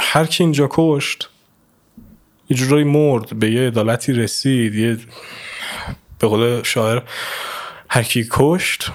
هر 0.00 0.26
کی 0.26 0.42
اینجا 0.44 0.68
کشت 0.70 1.28
یه 2.50 2.56
جورایی 2.56 2.84
مرد 2.84 3.38
به 3.38 3.50
یه 3.50 3.66
عدالتی 3.66 4.12
رسید 4.12 4.74
یه 4.74 4.98
به 6.18 6.26
قول 6.26 6.62
شاعر 6.62 7.02
هر 7.88 8.02
کی 8.02 8.26
کشت 8.30 8.90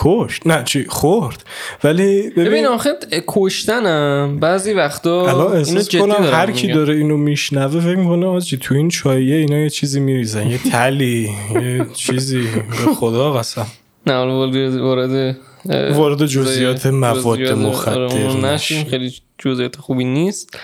کشت. 0.00 0.46
نه 0.46 0.64
چی 0.64 0.84
خورد. 0.88 1.44
ولی 1.84 2.30
ببین 2.30 2.44
ببین 2.44 2.66
آخه 2.66 2.90
کشتنم. 3.28 4.38
بعضی 4.40 4.72
وقتا 4.72 5.52
اینو 5.52 5.80
جدی 5.80 5.98
کنم 5.98 6.12
دارم 6.12 6.34
هر 6.34 6.50
کی. 6.52 6.72
داره 6.72 6.94
اینو 6.94 7.16
میشنوه 7.16 7.80
فکر 7.80 7.96
می‌کنه 7.96 8.26
آجی 8.26 8.56
تو 8.56 8.74
این 8.74 8.88
چاییه 8.88 9.36
اینا 9.36 9.58
یه 9.58 9.70
چیزی 9.70 10.00
میریزن 10.00 10.46
یه 10.46 10.58
تلی 10.58 11.30
یه 11.54 11.86
چیزی. 11.94 12.42
به 12.86 12.94
خدا 12.94 13.32
قسم. 13.32 13.66
نه 14.06 14.14
حالا 14.14 14.50
وارد 14.82 15.36
وارد 15.66 16.26
جزئیات 16.26 16.86
مواد 16.86 17.26
آره، 17.26 17.54
مخدر 17.54 18.00
اون 18.00 18.44
نشیم. 18.44 18.84
خیلی 18.84 19.14
جزئیات 19.38 19.76
خوبی 19.76 20.04
نیست. 20.04 20.58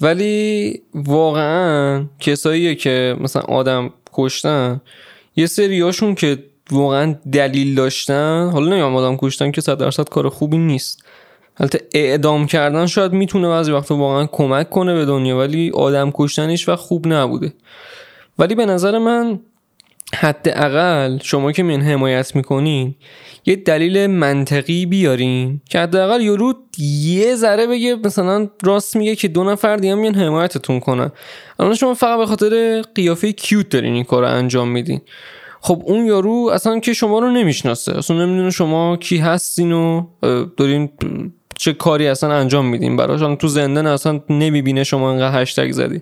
ولی 0.00 0.82
واقعا 0.94 2.04
کساییه 2.20 2.74
که 2.74 3.16
مثلا 3.20 3.42
آدم 3.42 3.90
کشتن 4.12 4.80
یه 5.36 5.46
سریاشون 5.46 6.14
که 6.14 6.38
واقعا 6.70 7.14
دلیل 7.32 7.74
داشتن 7.74 8.50
حالا 8.52 8.66
نمیام 8.66 8.96
آدم 8.96 9.16
کشتن 9.16 9.50
که 9.50 9.60
صد 9.60 9.78
درصد 9.78 10.08
کار 10.08 10.28
خوبی 10.28 10.58
نیست. 10.58 11.04
البته 11.56 11.80
اعدام 11.94 12.46
کردن 12.46 12.86
شاید 12.86 13.12
می‌تونه 13.12 13.48
بعضی 13.48 13.72
وقتا 13.72 13.96
واقعا 13.96 14.26
کمک 14.26 14.70
کنه 14.70 14.94
به 14.94 15.04
دنیا 15.04 15.38
ولی 15.38 15.70
آدم 15.70 16.10
کشتنش 16.14 16.68
و 16.68 16.76
خوب 16.76 17.08
نبوده. 17.08 17.52
ولی 18.38 18.54
به 18.54 18.66
نظر 18.66 18.98
من 18.98 19.40
حداقل 20.14 21.18
شما 21.22 21.52
که 21.52 21.62
من 21.62 21.80
حمایت 21.80 22.36
می‌کنین 22.36 22.94
یه 23.46 23.56
دلیل 23.56 24.06
منطقی 24.06 24.86
بیارین 24.86 25.60
که 25.70 25.78
حداقل 25.78 26.20
یورو 26.20 26.54
یه 27.02 27.34
ذره 27.36 27.66
بگه 27.66 27.96
مثلا 28.04 28.48
راست 28.62 28.96
میگه 28.96 29.16
که 29.16 29.28
دو 29.28 29.44
نفر 29.44 29.76
دیگه 29.76 29.94
میان 29.94 30.14
حمایتتون 30.14 30.80
کنن. 30.80 31.10
الان 31.58 31.74
شما 31.74 31.94
فقط 31.94 32.18
به 32.18 32.26
خاطر 32.26 32.82
قیافه 32.94 33.32
کیوت 33.32 33.68
دارین 33.68 33.94
این 33.94 34.04
کار 34.04 34.24
انجام 34.24 34.68
میدین. 34.68 35.00
خب 35.60 35.82
اون 35.86 36.06
یارو 36.06 36.50
اصلا 36.52 36.78
که 36.78 36.92
شما 36.92 37.18
رو 37.18 37.30
نمی‌شناسه. 37.30 37.98
اصلا 37.98 38.26
نمی‌دونه 38.26 38.50
شما 38.50 38.96
کی 38.96 39.16
هستین 39.16 39.72
و 39.72 40.06
دارین 40.56 40.90
چه 41.58 41.72
کاری 41.72 42.06
اصلا 42.06 42.32
انجام 42.32 42.66
میدین 42.66 42.96
براش. 42.96 43.36
تو 43.36 43.48
زندان 43.48 43.86
اصلا 43.86 44.20
نمی‌بینه 44.30 44.84
شما 44.84 45.10
انقدر 45.12 45.42
هشتگ 45.42 45.70
زدی. 45.70 46.00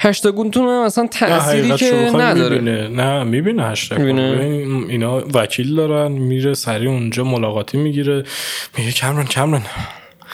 هشتگونتون 0.00 0.62
هم 0.62 0.82
اصلا 0.82 1.06
تأثیری 1.06 1.76
که 1.76 1.94
نداره. 1.94 2.58
می‌بینه. 2.58 2.88
نه 2.88 3.24
می‌بینه 3.24 3.64
هشتگ 3.64 4.00
اینا 4.00 5.22
وکیل 5.34 5.74
دارن 5.74 6.12
میره 6.12 6.54
سریع 6.54 6.90
اونجا 6.90 7.24
ملاقاتی 7.24 7.78
می‌گیره 7.78 8.24
میگه 8.78 8.92
کمران 8.92 9.26
کمران 9.26 9.62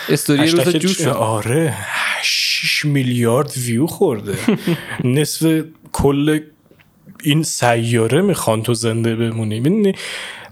استوری 0.08 0.50
روز 0.50 0.68
جوش 0.68 1.06
آره 1.06 1.74
6 2.22 2.84
میلیارد 2.84 3.52
ویو 3.66 3.86
خورده. 3.86 4.34
نصف 5.04 5.64
کل 5.92 6.40
این 7.22 7.42
سیاره 7.42 8.22
می‌خوان 8.22 8.62
تو 8.62 8.74
زنده 8.74 9.16
بمونی. 9.16 9.60
می‌دونی 9.60 9.92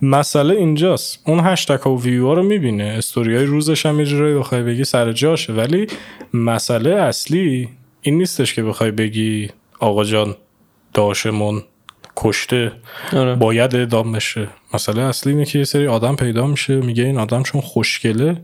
مسئله 0.03 0.55
اینجاست. 0.55 1.19
اون 1.27 1.41
هشتگ 1.41 1.87
و 1.87 2.03
ویو 2.03 2.27
ها 2.27 2.35
رو 2.35 2.43
می‌بینه. 2.43 2.85
استوری 2.85 3.37
های 3.37 3.45
روزش 3.45 3.87
هم 3.87 4.01
یه 4.01 4.35
بخوای 4.35 4.63
بگی 4.63 4.85
سر 4.85 5.13
جاشه. 5.13 5.53
ولی 5.53 5.87
مسئله 6.35 6.91
اصلی 6.91 7.69
این 8.03 8.19
نیستش 8.19 8.55
که 8.55 8.63
بخوای 8.63 8.91
بگی 8.91 9.51
آقا 9.81 10.05
جان 10.05 10.37
داشمون 10.95 11.63
کشته 12.17 12.73
آره. 13.13 13.35
باید 13.35 13.77
اعدام 13.77 14.13
بشه. 14.13 14.49
مسئله 14.75 15.03
اصلی 15.03 15.33
اینه 15.33 15.45
که 15.45 15.59
یه 15.59 15.65
سری 15.65 15.87
آدم 15.87 16.17
پیدا 16.17 16.47
میشه 16.47 16.77
میگه 16.77 17.05
این 17.05 17.19
آدم 17.19 17.43
چون 17.43 17.61
خوشگله 17.61 18.43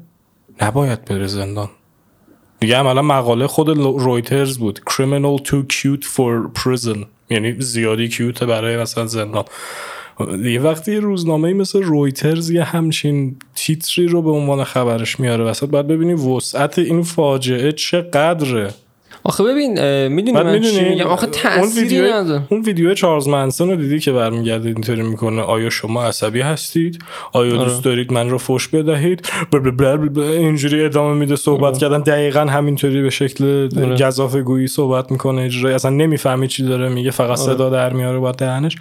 نباید 0.60 1.04
بره 1.04 1.26
زندان. 1.26 1.68
دیگه 2.60 2.76
عملا 2.76 3.02
مقاله 3.02 3.46
خود 3.46 3.68
رویترز 3.78 4.58
بود. 4.58 4.80
Criminal 4.90 5.42
too 5.48 5.74
cute 5.74 6.04
for 6.04 6.60
prison. 6.60 6.98
یعنی 7.30 7.60
زیادی 7.60 8.08
کیوته 8.08 8.46
برای 8.46 8.76
مثلا 8.76 9.06
زندان. 9.06 9.44
یه 10.44 10.60
وقتی 10.60 10.92
یه 10.92 11.00
روزنامه 11.00 11.52
مثل 11.52 11.82
رویترز 11.82 12.50
یه 12.50 12.64
همچین 12.64 13.36
تیتری 13.54 14.06
رو 14.06 14.22
به 14.22 14.30
عنوان 14.30 14.64
خبرش 14.64 15.20
میاره 15.20 15.44
وسط 15.44 15.68
باید 15.68 15.86
ببینی 15.86 16.12
وسعت 16.12 16.78
این 16.78 17.02
فاجعه 17.02 17.72
چقدره. 17.72 18.74
آخه 19.28 19.44
ببین 19.44 19.72
می‌دونی 20.08 20.38
من 20.38 20.60
چی 20.60 20.88
میگم؟ 20.88 21.06
آخه 21.06 21.24
اون 21.24 21.32
تأثیری 21.32 21.82
ویدیو 21.82 22.14
نداره. 22.14 22.42
اون 22.48 22.62
ویدیو 22.62 22.94
چارلز 22.94 23.28
منسون 23.28 23.70
رو 23.70 23.76
دیدی 23.76 23.98
که 24.00 24.12
برمیگرده 24.12 24.68
اینطوری 24.68 25.02
می‌کنه 25.02 25.42
آیا 25.42 25.70
شما 25.70 26.04
عصبی 26.04 26.40
هستید؟ 26.40 26.98
آیا 27.32 27.54
آره. 27.54 27.64
دوست 27.64 27.84
دارید 27.84 28.12
من 28.12 28.30
رو 28.30 28.38
فوش 28.38 28.68
بدهید. 28.68 29.28
اینجوری 30.16 30.84
ادامه 30.84 31.14
میده 31.14 31.36
صحبت 31.36 31.78
کردن. 31.78 32.00
دقیقا 32.00 32.40
همینطوری 32.40 33.02
به 33.02 33.10
شکل 33.10 33.68
آره. 33.76 34.06
گزافه 34.06 34.42
گویی 34.42 34.66
صحبت 34.66 35.12
می‌کنه 35.12 35.42
اجرایی. 35.42 35.74
اصلا 35.74 35.90
نمی‌فهمی 35.90 36.48
چی 36.48 36.62
داره 36.62 36.88
میگه 36.88 37.10
فقط 37.10 37.38
صدا 37.38 37.70
در 37.70 37.92
میاره 37.92 38.18
با 38.18 38.32
دهنش. 38.32 38.76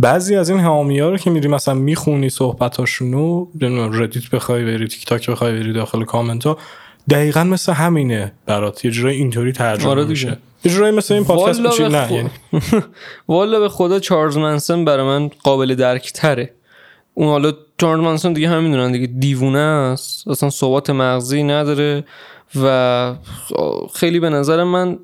بعضی 0.00 0.36
از 0.36 0.50
این 0.50 0.60
حامی 0.60 0.98
ها 1.00 1.10
رو 1.10 1.16
که 1.16 1.30
میری 1.30 1.48
مثلا 1.48 1.74
می‌خونی 1.74 2.28
صحبتاشونو 2.28 3.46
نمی‌دونم 3.60 4.02
ردیت 4.02 4.30
بخوای 4.30 4.64
بری 4.64 4.88
تیک 4.88 5.04
تاک 5.04 5.30
بخوای 5.30 5.52
بری 5.52 5.72
داخل 5.72 6.04
کامنت 6.04 6.46
ها 6.46 6.58
دقیقا 7.10 7.44
مثل 7.44 7.72
همینه 7.72 8.32
برات. 8.46 8.84
یه 8.84 8.90
جورایی 8.90 9.18
اینطوری 9.18 9.52
ترجمه 9.52 9.90
آره. 9.90 10.04
میشه. 10.04 10.38
یه 10.64 10.72
جورایی 10.72 10.96
مثل 10.96 11.14
این 11.14 11.24
پادکست 11.24 11.60
میشه 11.60 11.82
به, 11.82 11.88
نه 11.88 12.06
خو- 12.06 12.14
یعنی. 12.14 12.30
والا 13.28 13.60
به 13.60 13.68
خدا 13.68 13.98
چارلز 13.98 14.36
منسون 14.36 14.84
برای 14.84 15.06
من 15.06 15.28
قابل 15.42 15.74
درک 15.74 16.12
تره 16.12 16.54
اون 17.14 17.28
حالا 17.28 17.52
چارلز 17.78 18.04
منسون 18.04 18.32
دیگه 18.32 18.48
هم 18.48 18.62
می‌دونن 18.64 18.92
دیگه 18.92 19.06
دیوونه 19.06 19.58
است. 19.58 20.28
اصلا 20.28 20.50
ثبات 20.50 20.90
مغزی 20.90 21.42
نداره 21.42 22.04
و 22.62 23.14
خیلی 23.94 24.20
به 24.20 24.30
نظر 24.30 24.64
من 24.64 24.98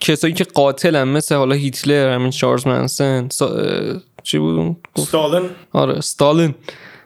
کسایی 0.00 0.34
که 0.34 0.44
قاتلن 0.44 1.04
مثل 1.08 1.34
حالا 1.34 1.54
هیتلر 1.54 2.14
همین 2.14 2.30
چارلز 2.30 2.66
منسون 2.66 3.28
سا... 3.28 3.50
چی 4.22 4.38
بود؟ 4.38 4.76
ستالن. 4.98 5.42
آره 5.72 6.00
ستالین 6.00 6.54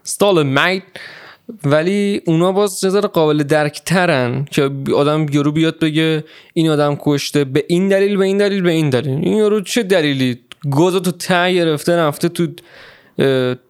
ستالین 0.03 0.47
میت 0.47 0.83
ولی 1.65 2.21
اونا 2.27 2.53
باز 2.53 2.71
ذره 2.71 3.09
قابل 3.09 3.43
درک 3.43 3.83
ترن 3.87 4.47
که 4.51 4.71
آدم 4.97 5.27
یارو 5.33 5.53
بیاد 5.53 5.79
بگه 5.79 6.25
این 6.55 6.71
آدم 6.71 6.97
کشته. 7.01 7.45
به 7.45 7.65
این 7.69 7.89
دلیل 7.89 8.17
به 8.17 8.25
این 8.25 8.39
دلیل 8.39 8.63
به 8.63 8.71
این 8.71 8.91
دلیل. 8.91 9.11
این 9.11 9.37
یارو 9.37 9.61
چه 9.61 9.83
دلیلی؟ 9.83 10.39
گازو 10.71 11.01
تو 11.01 11.11
ته 11.11 11.55
گرفته 11.55 11.97
رفته 11.97 12.29
تو 12.29 12.47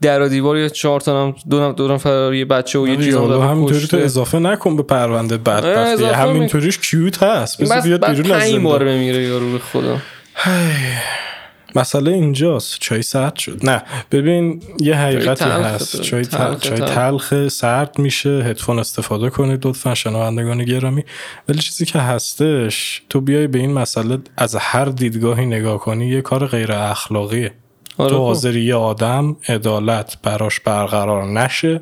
در 0.00 0.22
و 0.22 0.28
دیوار 0.28 0.58
یه 0.58 0.70
چهار 0.70 1.00
تا 1.00 1.22
هم 1.22 1.34
دو 1.50 1.72
دو 1.72 1.88
نفر 1.88 2.34
یه 2.34 2.44
بچه 2.44 2.78
و 2.78 2.88
یه 2.88 2.96
چیز 2.96 3.14
همینطوری 3.14 3.86
تو. 3.86 3.96
اضافه 3.96 4.38
نکن 4.38 4.76
به 4.76 4.82
پرونده 4.82 5.36
بدبختی. 5.36 5.68
اضافه 5.68 6.16
همینطوریش 6.16 6.78
کیوت 6.78 7.22
هست. 7.22 7.62
بس 7.62 7.86
بیاد 7.86 8.00
بعد 8.00 8.16
بیرون 8.16 8.30
از 8.32 8.42
پنج 8.42 8.62
بار 8.62 8.78
زندان 8.78 8.94
بمیره 8.94 9.22
یارو 9.22 9.52
به 9.52 9.58
خدا. 9.58 9.98
مسئله 11.74 12.10
اینجاست. 12.10 12.78
چای 12.80 13.02
سرد 13.02 13.36
شد. 13.36 13.66
نه. 13.66 13.82
ببین 14.10 14.62
یه 14.80 14.96
حقیقتی 14.96 15.44
هست. 15.44 16.00
چای, 16.00 16.24
تل... 16.24 16.38
تلخه 16.38 16.68
چای 16.68 16.78
تلخ. 16.78 16.94
تلخ 16.94 17.48
سرد 17.48 17.98
میشه. 17.98 18.30
هدفون 18.30 18.78
استفاده 18.78 19.30
کنید 19.30 19.66
لطفا. 19.66 19.94
شنوندگان 19.94 20.64
گرامی. 20.64 21.04
ولی 21.48 21.58
چیزی 21.58 21.84
که 21.84 21.98
هستش 21.98 23.02
تو 23.08 23.20
بیای 23.20 23.46
به 23.46 23.58
این 23.58 23.72
مسئله 23.72 24.18
از 24.36 24.56
هر 24.56 24.84
دیدگاهی 24.84 25.46
نگاه 25.46 25.78
کنی 25.78 26.08
یه 26.08 26.20
کار 26.20 26.46
غیر 26.46 26.72
اخلاقیه. 26.72 27.52
آره 27.98 28.10
تو 28.10 28.16
خب. 28.16 28.22
حاضری 28.22 28.60
یه 28.64 28.74
آدم 28.74 29.36
عدالت 29.48 30.16
براش 30.22 30.60
برقرار 30.60 31.24
نشه 31.24 31.80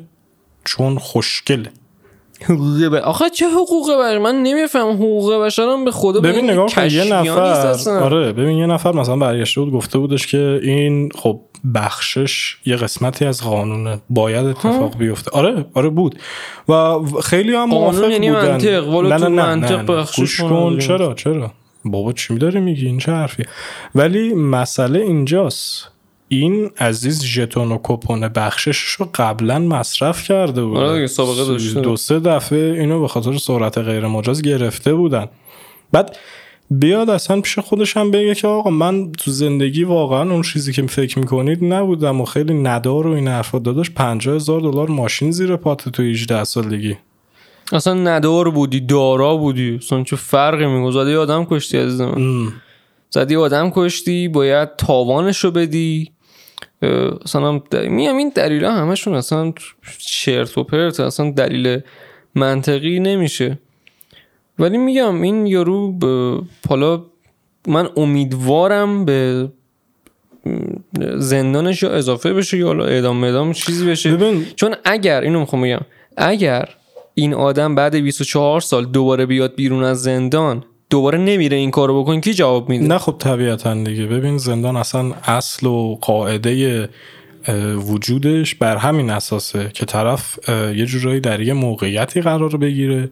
چون 0.65 0.97
خوشگله. 0.97 1.71
حقوق 2.43 2.85
ب... 2.87 2.93
آخه 2.93 3.29
چه 3.29 3.45
حقوق 3.49 3.85
بشر؟ 3.85 4.17
من 4.17 4.35
نمیفهم 4.35 4.89
حقوق 4.89 5.33
بشرم 5.33 5.85
به 5.85 5.91
خدا 5.91 6.19
ببین 6.19 6.51
نگاه 6.51 6.65
کن 6.65 6.87
یه 6.89 7.13
نفر. 7.13 7.89
آره 7.89 8.33
ببین 8.33 8.57
یه 8.57 8.65
نفر 8.65 8.91
مثلا 8.91 9.15
برگشته 9.15 9.61
بود 9.61 9.73
گفته 9.73 9.97
بودش 9.97 10.27
که 10.27 10.59
این 10.63 11.09
خب 11.15 11.39
بخشش 11.75 12.57
یه 12.65 12.75
قسمتی 12.75 13.25
از 13.25 13.43
قانونه 13.43 13.99
باید 14.09 14.45
اتفاق 14.45 14.97
بیفته. 14.97 15.31
آره 15.31 15.65
آره 15.73 15.89
بود. 15.89 16.19
و 16.69 16.99
خیلی 17.23 17.55
هم 17.55 17.71
قانون 17.71 18.11
یعنی 18.11 18.29
بودن. 18.29 18.51
منطق، 18.51 18.87
نه 18.89 19.17
تو 19.17 19.29
نه 19.29 19.29
نه 19.29 19.45
منطق. 19.45 19.85
بخشش 19.85 20.41
کن. 20.41 20.79
چرا 20.79 21.13
چرا؟ 21.13 21.51
بابا 21.85 22.13
چی 22.13 22.37
داری 22.37 22.59
میگی؟ 22.59 22.85
این 22.85 22.97
چه 22.97 23.11
حرفیه؟ 23.11 23.45
ولی 23.95 24.33
مسئله 24.33 24.99
اینجاست. 24.99 25.90
این 26.33 26.69
عزیز 26.79 27.23
ژتون 27.23 27.71
و 27.71 27.77
کپون 27.83 28.27
بخشش 28.27 28.77
رو 28.77 29.09
قبلا 29.15 29.59
مصرف 29.59 30.23
کرده 30.23 30.63
بود. 30.63 30.77
آره 30.77 31.07
سابقه 31.07 31.45
داشته. 31.45 31.81
دو 31.81 31.95
سه 31.95 32.19
دفعه 32.19 32.79
اینو 32.79 33.01
به 33.01 33.07
خاطر 33.07 33.37
سرعت 33.37 33.77
غیر 33.77 34.07
مجاز 34.07 34.41
گرفته 34.41 34.93
بودن. 34.93 35.27
بعد 35.91 36.17
بیاد 36.69 37.09
اصلا 37.09 37.41
پیش 37.41 37.59
خودش 37.59 37.97
هم 37.97 38.11
بگه 38.11 38.35
که 38.35 38.47
آقا 38.47 38.69
من 38.69 39.11
تو 39.11 39.31
زندگی 39.31 39.83
واقعا 39.83 40.31
اون 40.31 40.41
چیزی 40.41 40.73
که 40.73 40.87
فکر 40.87 41.19
می‌کنید 41.19 41.63
نبودم 41.63 42.21
و 42.21 42.25
خیلی 42.25 42.53
ندار 42.53 43.07
و 43.07 43.11
این 43.11 43.27
حرفا 43.27 43.59
داداش. 43.59 43.89
50 43.89 44.35
هزار 44.35 44.61
دلار 44.61 44.89
ماشین 44.89 45.31
زیر 45.31 45.55
پات 45.55 45.89
تو 45.89 46.03
18 46.03 46.43
سالگی. 46.43 46.97
اصلا 47.73 47.93
ندار 47.93 48.49
بودی 48.49 48.79
دارا 48.79 49.37
بودی. 49.37 49.75
اصلا 49.75 50.03
چه 50.03 50.15
فرقی 50.15 50.65
میگه 50.65 50.91
زدی 50.91 51.15
آدم 51.15 51.45
کشتی 51.45 51.77
عزیز 51.77 52.01
من. 52.01 52.47
زدی 53.09 53.35
آدم 53.35 53.71
کشتی 53.75 54.27
باید 54.27 54.75
تاوانش 54.75 55.39
رو 55.39 55.51
بدی. 55.51 56.11
اصلا 57.25 57.47
هم 57.47 57.61
میگم 57.89 58.17
این 58.17 58.31
دلیل 58.35 58.65
همشون 58.65 59.13
اصلا 59.13 59.53
چرت 59.97 60.57
و 60.57 60.63
پرت 60.63 60.99
اصلا 60.99 61.31
دلیل 61.31 61.79
منطقی 62.35 62.99
نمیشه. 62.99 63.59
ولی 64.59 64.77
میگم 64.77 65.21
این 65.21 65.45
یارو 65.45 65.91
ب- 65.91 66.43
حالا 66.69 67.03
من 67.67 67.89
امیدوارم 67.97 69.05
به 69.05 69.49
زندانش 71.17 71.83
یا 71.83 71.89
اضافه 71.89 72.33
بشه 72.33 72.57
یا 72.57 72.67
حالا 72.67 72.85
اعدام 72.85 73.17
مدام 73.17 73.53
چیزی 73.53 73.87
بشه. 73.87 74.11
ببین 74.17 74.45
چون 74.55 74.75
اگر 74.85 75.21
اینو 75.21 75.39
می‌خوام 75.39 75.61
بگم 75.61 75.79
اگر 76.17 76.69
این 77.13 77.33
آدم 77.33 77.75
بعد 77.75 77.95
24 77.95 78.61
سال 78.61 78.85
دوباره 78.85 79.25
بیاد 79.25 79.55
بیرون 79.55 79.83
از 79.83 80.01
زندان 80.03 80.63
دوباره 80.91 81.17
نمیره 81.17 81.57
این 81.57 81.71
کارو 81.71 82.03
بکن 82.03 82.21
کی 82.21 82.33
جواب 82.33 82.69
میده؟ 82.69 82.87
نه 82.87 82.97
خب 82.97 83.15
طبیعتا 83.19 83.73
دیگه. 83.73 84.05
ببین 84.05 84.37
زندان 84.37 84.77
اصلا 84.77 85.13
اصل 85.23 85.67
و 85.67 85.95
قاعده 86.01 86.89
وجودش 87.75 88.55
بر 88.55 88.77
همین 88.77 89.09
اساسه 89.09 89.69
که 89.73 89.85
طرف 89.85 90.49
یه 90.49 90.85
جورایی 90.85 91.19
در 91.19 91.41
یه 91.41 91.53
موقعیتی 91.53 92.21
قرار 92.21 92.57
بگیره 92.57 93.11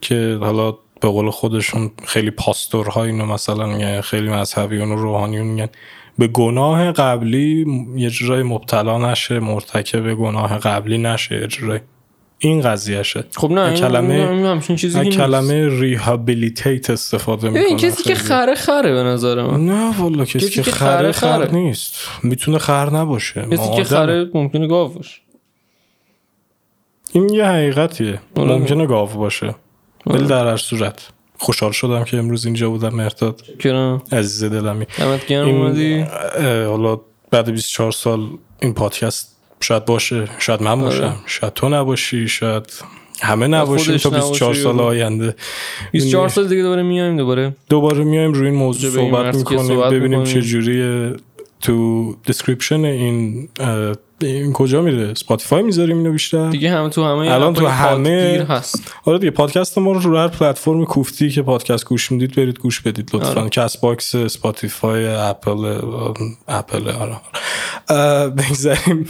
که 0.00 0.38
حالا 0.40 0.72
به 1.00 1.08
قول 1.08 1.30
خودشون 1.30 1.90
خیلی 2.06 2.30
پاستورها 2.30 3.04
اینو 3.04 3.26
مثلا 3.26 3.66
میگن 3.66 4.00
خیلی 4.00 4.28
مذهبیون 4.28 4.92
و 4.92 4.96
روحانیون 4.96 5.46
میگن. 5.46 5.68
به 6.18 6.26
گناه 6.26 6.92
قبلی 6.92 7.66
یه 7.96 8.10
جورایی 8.10 8.42
مبتلا 8.42 9.12
نشه 9.12 9.40
مرتکب 9.40 10.14
گناه 10.14 10.58
قبلی 10.58 10.98
نشه 10.98 11.40
یه 11.40 11.46
جورایی. 11.46 11.80
این 12.38 12.60
قضیهشه. 12.60 13.24
خب 13.36 13.50
نه 13.50 13.60
این 13.60 13.74
کلمه 13.74 14.14
این 14.68 14.76
چیزی. 14.76 15.10
کلمه 15.10 15.80
ریهابیلیتیت 15.80 16.90
استفاده 16.90 17.50
می‌کنه. 17.50 17.76
کسی 17.76 18.02
که 18.02 18.14
خره 18.14 18.54
خره 18.54 18.92
به 18.92 19.02
نظر 19.02 19.42
من. 19.42 19.66
نه 19.66 20.00
والا 20.00 20.24
کسی, 20.24 20.38
کسی 20.38 20.62
که 20.62 20.62
خره 20.62 21.12
خره 21.12 21.12
خر 21.12 21.46
خره. 21.46 21.54
نیست. 21.54 21.94
می‌تونه 22.22 22.58
خر 22.58 22.90
نباشه. 22.90 23.46
کسی 23.52 23.76
که. 23.76 23.84
خره 23.84 24.30
ممکنه 24.34 24.66
گاو 24.66 24.88
باشه. 24.88 25.20
این 27.12 27.28
یه 27.28 27.44
حقیقتیه. 27.44 28.20
آره. 28.36 28.54
ممکنه 28.54 28.86
گاو 28.86 29.08
باشه. 29.08 29.54
ولی 30.06 30.26
در 30.26 30.46
هر 30.46 30.56
صورت. 30.56 31.08
خوشحال 31.38 31.72
شدم 31.72 32.04
که 32.04 32.16
امروز 32.18 32.44
اینجا 32.44 32.70
بودم 32.70 32.94
مرداد 32.94 33.42
عزیز 34.12 34.44
دلمی. 34.44 34.86
این 35.28 36.06
حالا 36.66 37.00
بعد 37.30 37.50
24 37.50 37.92
سال 37.92 38.28
این 38.60 38.74
پادکست 38.74 39.35
شاید 39.60 39.84
باشه 39.84 40.28
شاید 40.38 40.62
من 40.62 40.80
باشم 40.80 41.02
آره. 41.02 41.14
شاید 41.26 41.52
تو 41.52 41.68
نباشی 41.68 42.28
شاید 42.28 42.72
همه 43.22 43.46
نباشیم 43.46 43.96
تا 43.96 44.10
24 44.10 44.50
نباشی. 44.50 44.62
سال 44.62 44.80
آینده 44.80 45.34
24 45.92 46.28
سال 46.28 46.48
دیگه 46.48 46.62
دوباره 46.62 46.82
میایم 46.82 47.16
دوباره 47.16 47.56
دوباره 47.68 48.04
میایم 48.04 48.32
روی 48.32 48.48
این 48.48 48.58
موضوع 48.58 48.90
صحبت 48.90 49.34
می‌کنیم 49.34 49.80
ببینیم. 49.90 50.24
چه 50.24 50.42
جوریه 50.42 51.12
تو 51.60 52.14
description 52.26 52.84
این 52.84 53.48
این 54.20 54.52
کجا 54.52 54.82
میره؟ 54.82 55.08
اسپاتیفای 55.08 55.62
می‌ذاریم 55.62 55.98
اینو 55.98 56.12
بیشتر؟ 56.12 56.50
دیگه 56.50 56.70
همه 56.70 56.88
تو 56.88 57.04
همه 57.04 57.32
الان 57.32 57.54
تو 57.54 57.66
همه- 57.66 58.46
هست. 58.48 58.92
آره 59.04 59.18
دیگه 59.18 59.30
پادکست 59.30 59.78
ما 59.78 59.92
رو 59.92 60.00
رو 60.00 60.16
هر 60.18 60.28
پلتفرم 60.28 60.84
کوفتی 60.84 61.30
که 61.30 61.42
پادکست 61.42 61.84
گوش 61.84 62.12
می‌دید 62.12 62.34
برید 62.36 62.58
گوش 62.58 62.80
بدید 62.80 63.10
لطفا. 63.14 63.40
آره. 63.40 63.48
کست 63.50 63.80
باکس 63.80 64.14
اسپاتیفای 64.14 65.06
اپل 65.08 65.78
اپل 66.48 66.88
آره. 66.88 67.16
اه، 67.88 68.28
بگذاریم. 68.28 69.06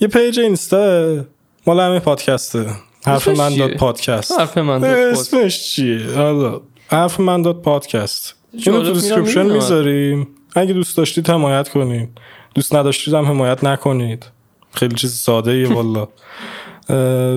یه 0.00 0.08
page 0.08 0.40
اینستا 0.40 1.16
مال 1.66 1.80
همه 1.80 1.98
پادکسته 1.98 2.66
حرف 3.06 3.28
من؟ 3.28 3.56
dot 3.56 3.74
پادکست. 3.76 4.40
حرف 4.40 4.58
من 4.58 4.78
dot 4.78 4.94
پادکست. 5.12 5.34
اسمش 5.34 5.70
چیه؟ 5.70 6.12
حالا 6.16 6.60
حرف 6.88 7.20
من 7.20 7.42
dot 7.42 7.62
پادکست. 7.62 8.34
اینو 8.52 8.82
تو 8.82 8.92
description. 8.92 9.42
می‌ذاریم. 9.46 10.28
اگه 10.54 10.72
دوست 10.72 10.96
داشتید 10.96 11.30
حمایت 11.30 11.68
کنید 11.68 12.08
دوست 12.54 12.74
نداشتید 12.74 13.14
هم 13.14 13.24
حمایت 13.24 13.64
نکنید 13.64 14.26
خیلی 14.72 14.94
چیز 14.94 15.14
ساده 15.14 15.50
ایه 15.50 15.68
والا 15.78 16.08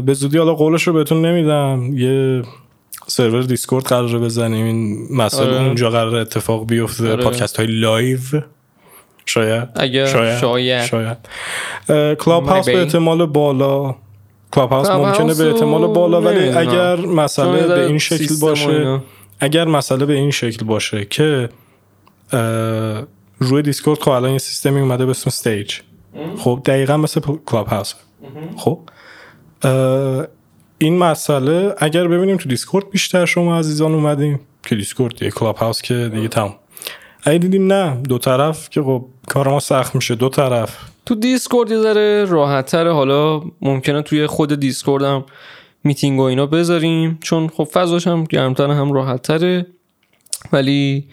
به 0.01 0.13
زودی 0.13 0.37
حالا 0.37 0.53
قولش 0.53 0.83
رو 0.87 0.93
بهتون 0.93 1.25
نمیدم 1.25 1.97
یه 1.97 2.43
سرور 3.07 3.43
دیسکورد 3.43 3.85
قراره 3.85 4.19
بزنیم 4.19 4.65
این 4.65 5.07
مسئله 5.11 5.47
آره. 5.47 5.65
اونجا 5.65 5.89
قراره 5.89 6.19
اتفاق 6.19 6.67
بیفته 6.67 7.11
آره. 7.11 7.23
پادکست 7.23 7.57
های 7.57 7.67
live 7.67 8.19
شاید 9.25 9.69
اگر 9.75 10.05
شاید. 10.05 10.85
شاید 10.85 11.17
اه، 11.89 12.15
کلاب 12.15 12.47
هاوس 12.47 12.65
به. 12.65 12.81
احتمال 12.81 13.25
بالا 13.25 13.95
کلاب 14.51 14.71
هاوس 14.71 14.89
ممکنه 14.89 15.33
به 15.33 15.53
احتمال 15.53 15.87
بالا 15.87 16.21
ولی 16.21 16.39
نمی‌دونم. 16.39 16.67
اگر 16.67 16.95
مسئله 16.95 17.67
به 17.67 17.85
این 17.85 17.97
شکل 17.97 18.35
باشه. 18.41 19.01
اگر 19.39 19.65
مسئله 19.65 20.05
به 20.05 20.13
این 20.13 20.31
شکل 20.31 20.65
باشه 20.65 21.05
که 21.05 21.49
روی 23.41 23.61
دیسکورد 23.61 23.99
خب 23.99 24.09
الان 24.09 24.31
یه 24.31 24.37
سیستمی 24.37 24.79
اومده 24.79 25.05
به 25.05 25.11
اسم 25.11 25.23
stage 25.27 25.75
خب 26.37 26.61
دقیقا 26.65 26.97
مثل 26.97 27.21
کلاب 27.45 27.67
هاوس 27.67 27.93
خب 28.57 28.79
این 30.77 30.97
مسئله 30.97 31.75
اگر 31.77 32.07
ببینیم 32.07 32.37
تو 32.37 32.49
دیسکورد 32.49 32.89
بیشتر 32.89 33.25
شما 33.25 33.59
عزیزان 33.59 33.93
اومدیم 33.93 34.39
که 34.63 34.75
دیسکورد 34.75 35.15
دیگه 35.15 35.31
کلاب 35.31 35.55
هاوس 35.55 35.81
که 35.81 36.09
دیگه 36.13 36.27
تمام 36.27 36.55
اگه 37.23 37.37
دیدیم 37.37 37.73
نه 37.73 38.01
دو 38.09 38.17
طرف 38.17 38.69
که 38.69 38.81
خب 38.81 39.05
کار 39.27 39.47
ما 39.47 39.59
سخت 39.59 39.95
میشه 39.95 40.15
دو 40.15 40.29
طرف. 40.29 40.77
تو 41.05 41.15
دیسکورد 41.15 41.71
یه 41.71 41.77
ذره 41.77 42.25
راحت 42.25 42.65
تره 42.65 42.93
حالا 42.93 43.41
ممکنه 43.61 44.01
توی 44.01 44.27
خود 44.27 44.59
دیسکورد 44.59 45.03
هم 45.03 45.25
میتینگ 45.83 46.19
و 46.19 46.23
اینا 46.23 46.45
بذاریم 46.45 47.17
چون 47.21 47.47
خب 47.47 47.63
فضاش 47.63 48.07
هم 48.07 48.23
گرمتر 48.23 48.67
هم 48.71 48.93
راحت 48.93 49.21
تره 49.21 49.65
ولی 50.53 51.07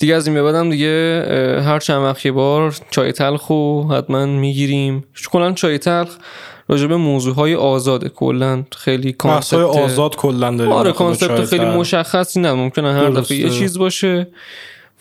دیگه 0.00 0.14
از 0.14 0.26
این 0.26 0.34
به 0.34 0.42
بعدم 0.42 0.70
دیگه 0.70 1.24
هر 1.64 1.78
چند 1.78 2.02
وقت 2.02 2.26
یه 2.26 2.32
بار 2.32 2.74
چای 2.90 3.12
تلخ 3.12 3.46
رو 3.46 3.92
حتما 3.92 4.26
می‌گیریم 4.26 5.04
کلا 5.30 5.52
چای 5.52 5.78
تلخ 5.78 6.16
راجع 6.68 6.86
به 6.86 6.96
موضوع 6.96 7.34
های 7.34 7.54
آزاده 7.54 8.08
کلا 8.08 8.64
خیلی 8.76 9.12
concept 9.12 9.60
آزاد 9.60 10.16
کلا 10.16 10.50
داریم 10.56 10.72
آره 10.72 10.92
concept 10.92 11.44
خیلی. 11.44 11.64
مشخصی 11.64 12.40
نه 12.40 12.52
ممکنه 12.52 12.92
هر 12.92 13.10
دفعه 13.10 13.36
یه. 13.36 13.50
چیز 13.50 13.78
باشه 13.78 14.26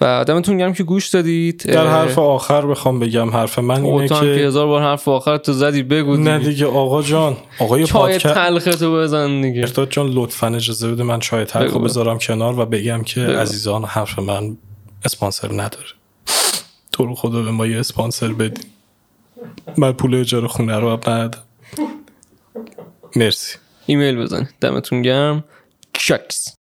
و 0.02 0.26
دمتون 0.28 0.58
گرم 0.58 0.74
که 0.74 0.84
گوش 0.84 1.08
دادید 1.08 1.64
در 1.66 1.88
حرف 1.88 2.20
آخر 2.20 2.66
بخوام 2.66 3.00
بگم 3.00 3.30
حرف 3.30 3.60
من 3.60 3.84
اینه 3.84 4.08
که 4.08 4.16
هزار 4.16 4.68
بار 4.68 4.82
حرف 4.82 5.08
آخر 5.08 5.38
تو 5.38 5.54
زدی 5.54 5.84
بگو 5.84 6.18
نه 6.18 6.38
دیگه 6.38 6.50
دیگه 6.50 6.66
آقا 6.66 7.02
جان 7.02 7.38
آقای 7.60 7.86
چای 7.86 8.02
پادکست 8.02 8.34
تلخ 8.34 8.64
تو 8.64 8.95
بزن 8.95 9.41
دیگه 9.41 9.62
ارداد 9.62 9.89
جان 9.89 10.08
لطفا 10.08 10.47
اجازه 10.47 10.91
بده 10.91 11.04
من 11.04 11.20
چای 11.20 11.45
تلخ. 11.45 11.78
بذارم 11.78 12.18
کنار 12.18 12.60
و 12.60 12.66
بگم 12.66 13.04
که 13.04 13.22
بگو. 13.22 13.39
عزیزان 13.39 13.84
حرف 13.84 14.20
من 14.20 14.58
اسپانسر 15.06 15.52
نداره. 15.54 15.89
تو 16.91 17.06
رو 17.06 17.16
خدا 17.16 17.43
به 17.43 17.52
ما 17.52 17.68
یه 17.68 17.80
اسپانسر 17.80 18.34
بدی. 18.34 18.62
من 19.78 19.93
پول 19.93 20.16
اجاره 20.16 20.47
خونه 20.47 20.80
رو 20.80 20.89
ندادم 20.89 21.43
مرسی. 23.16 23.58
ایمیل 23.86 24.18
بزن. 24.18 24.50
دمتون 24.62 25.02
گرم. 25.02 25.43
چکس. 25.93 26.56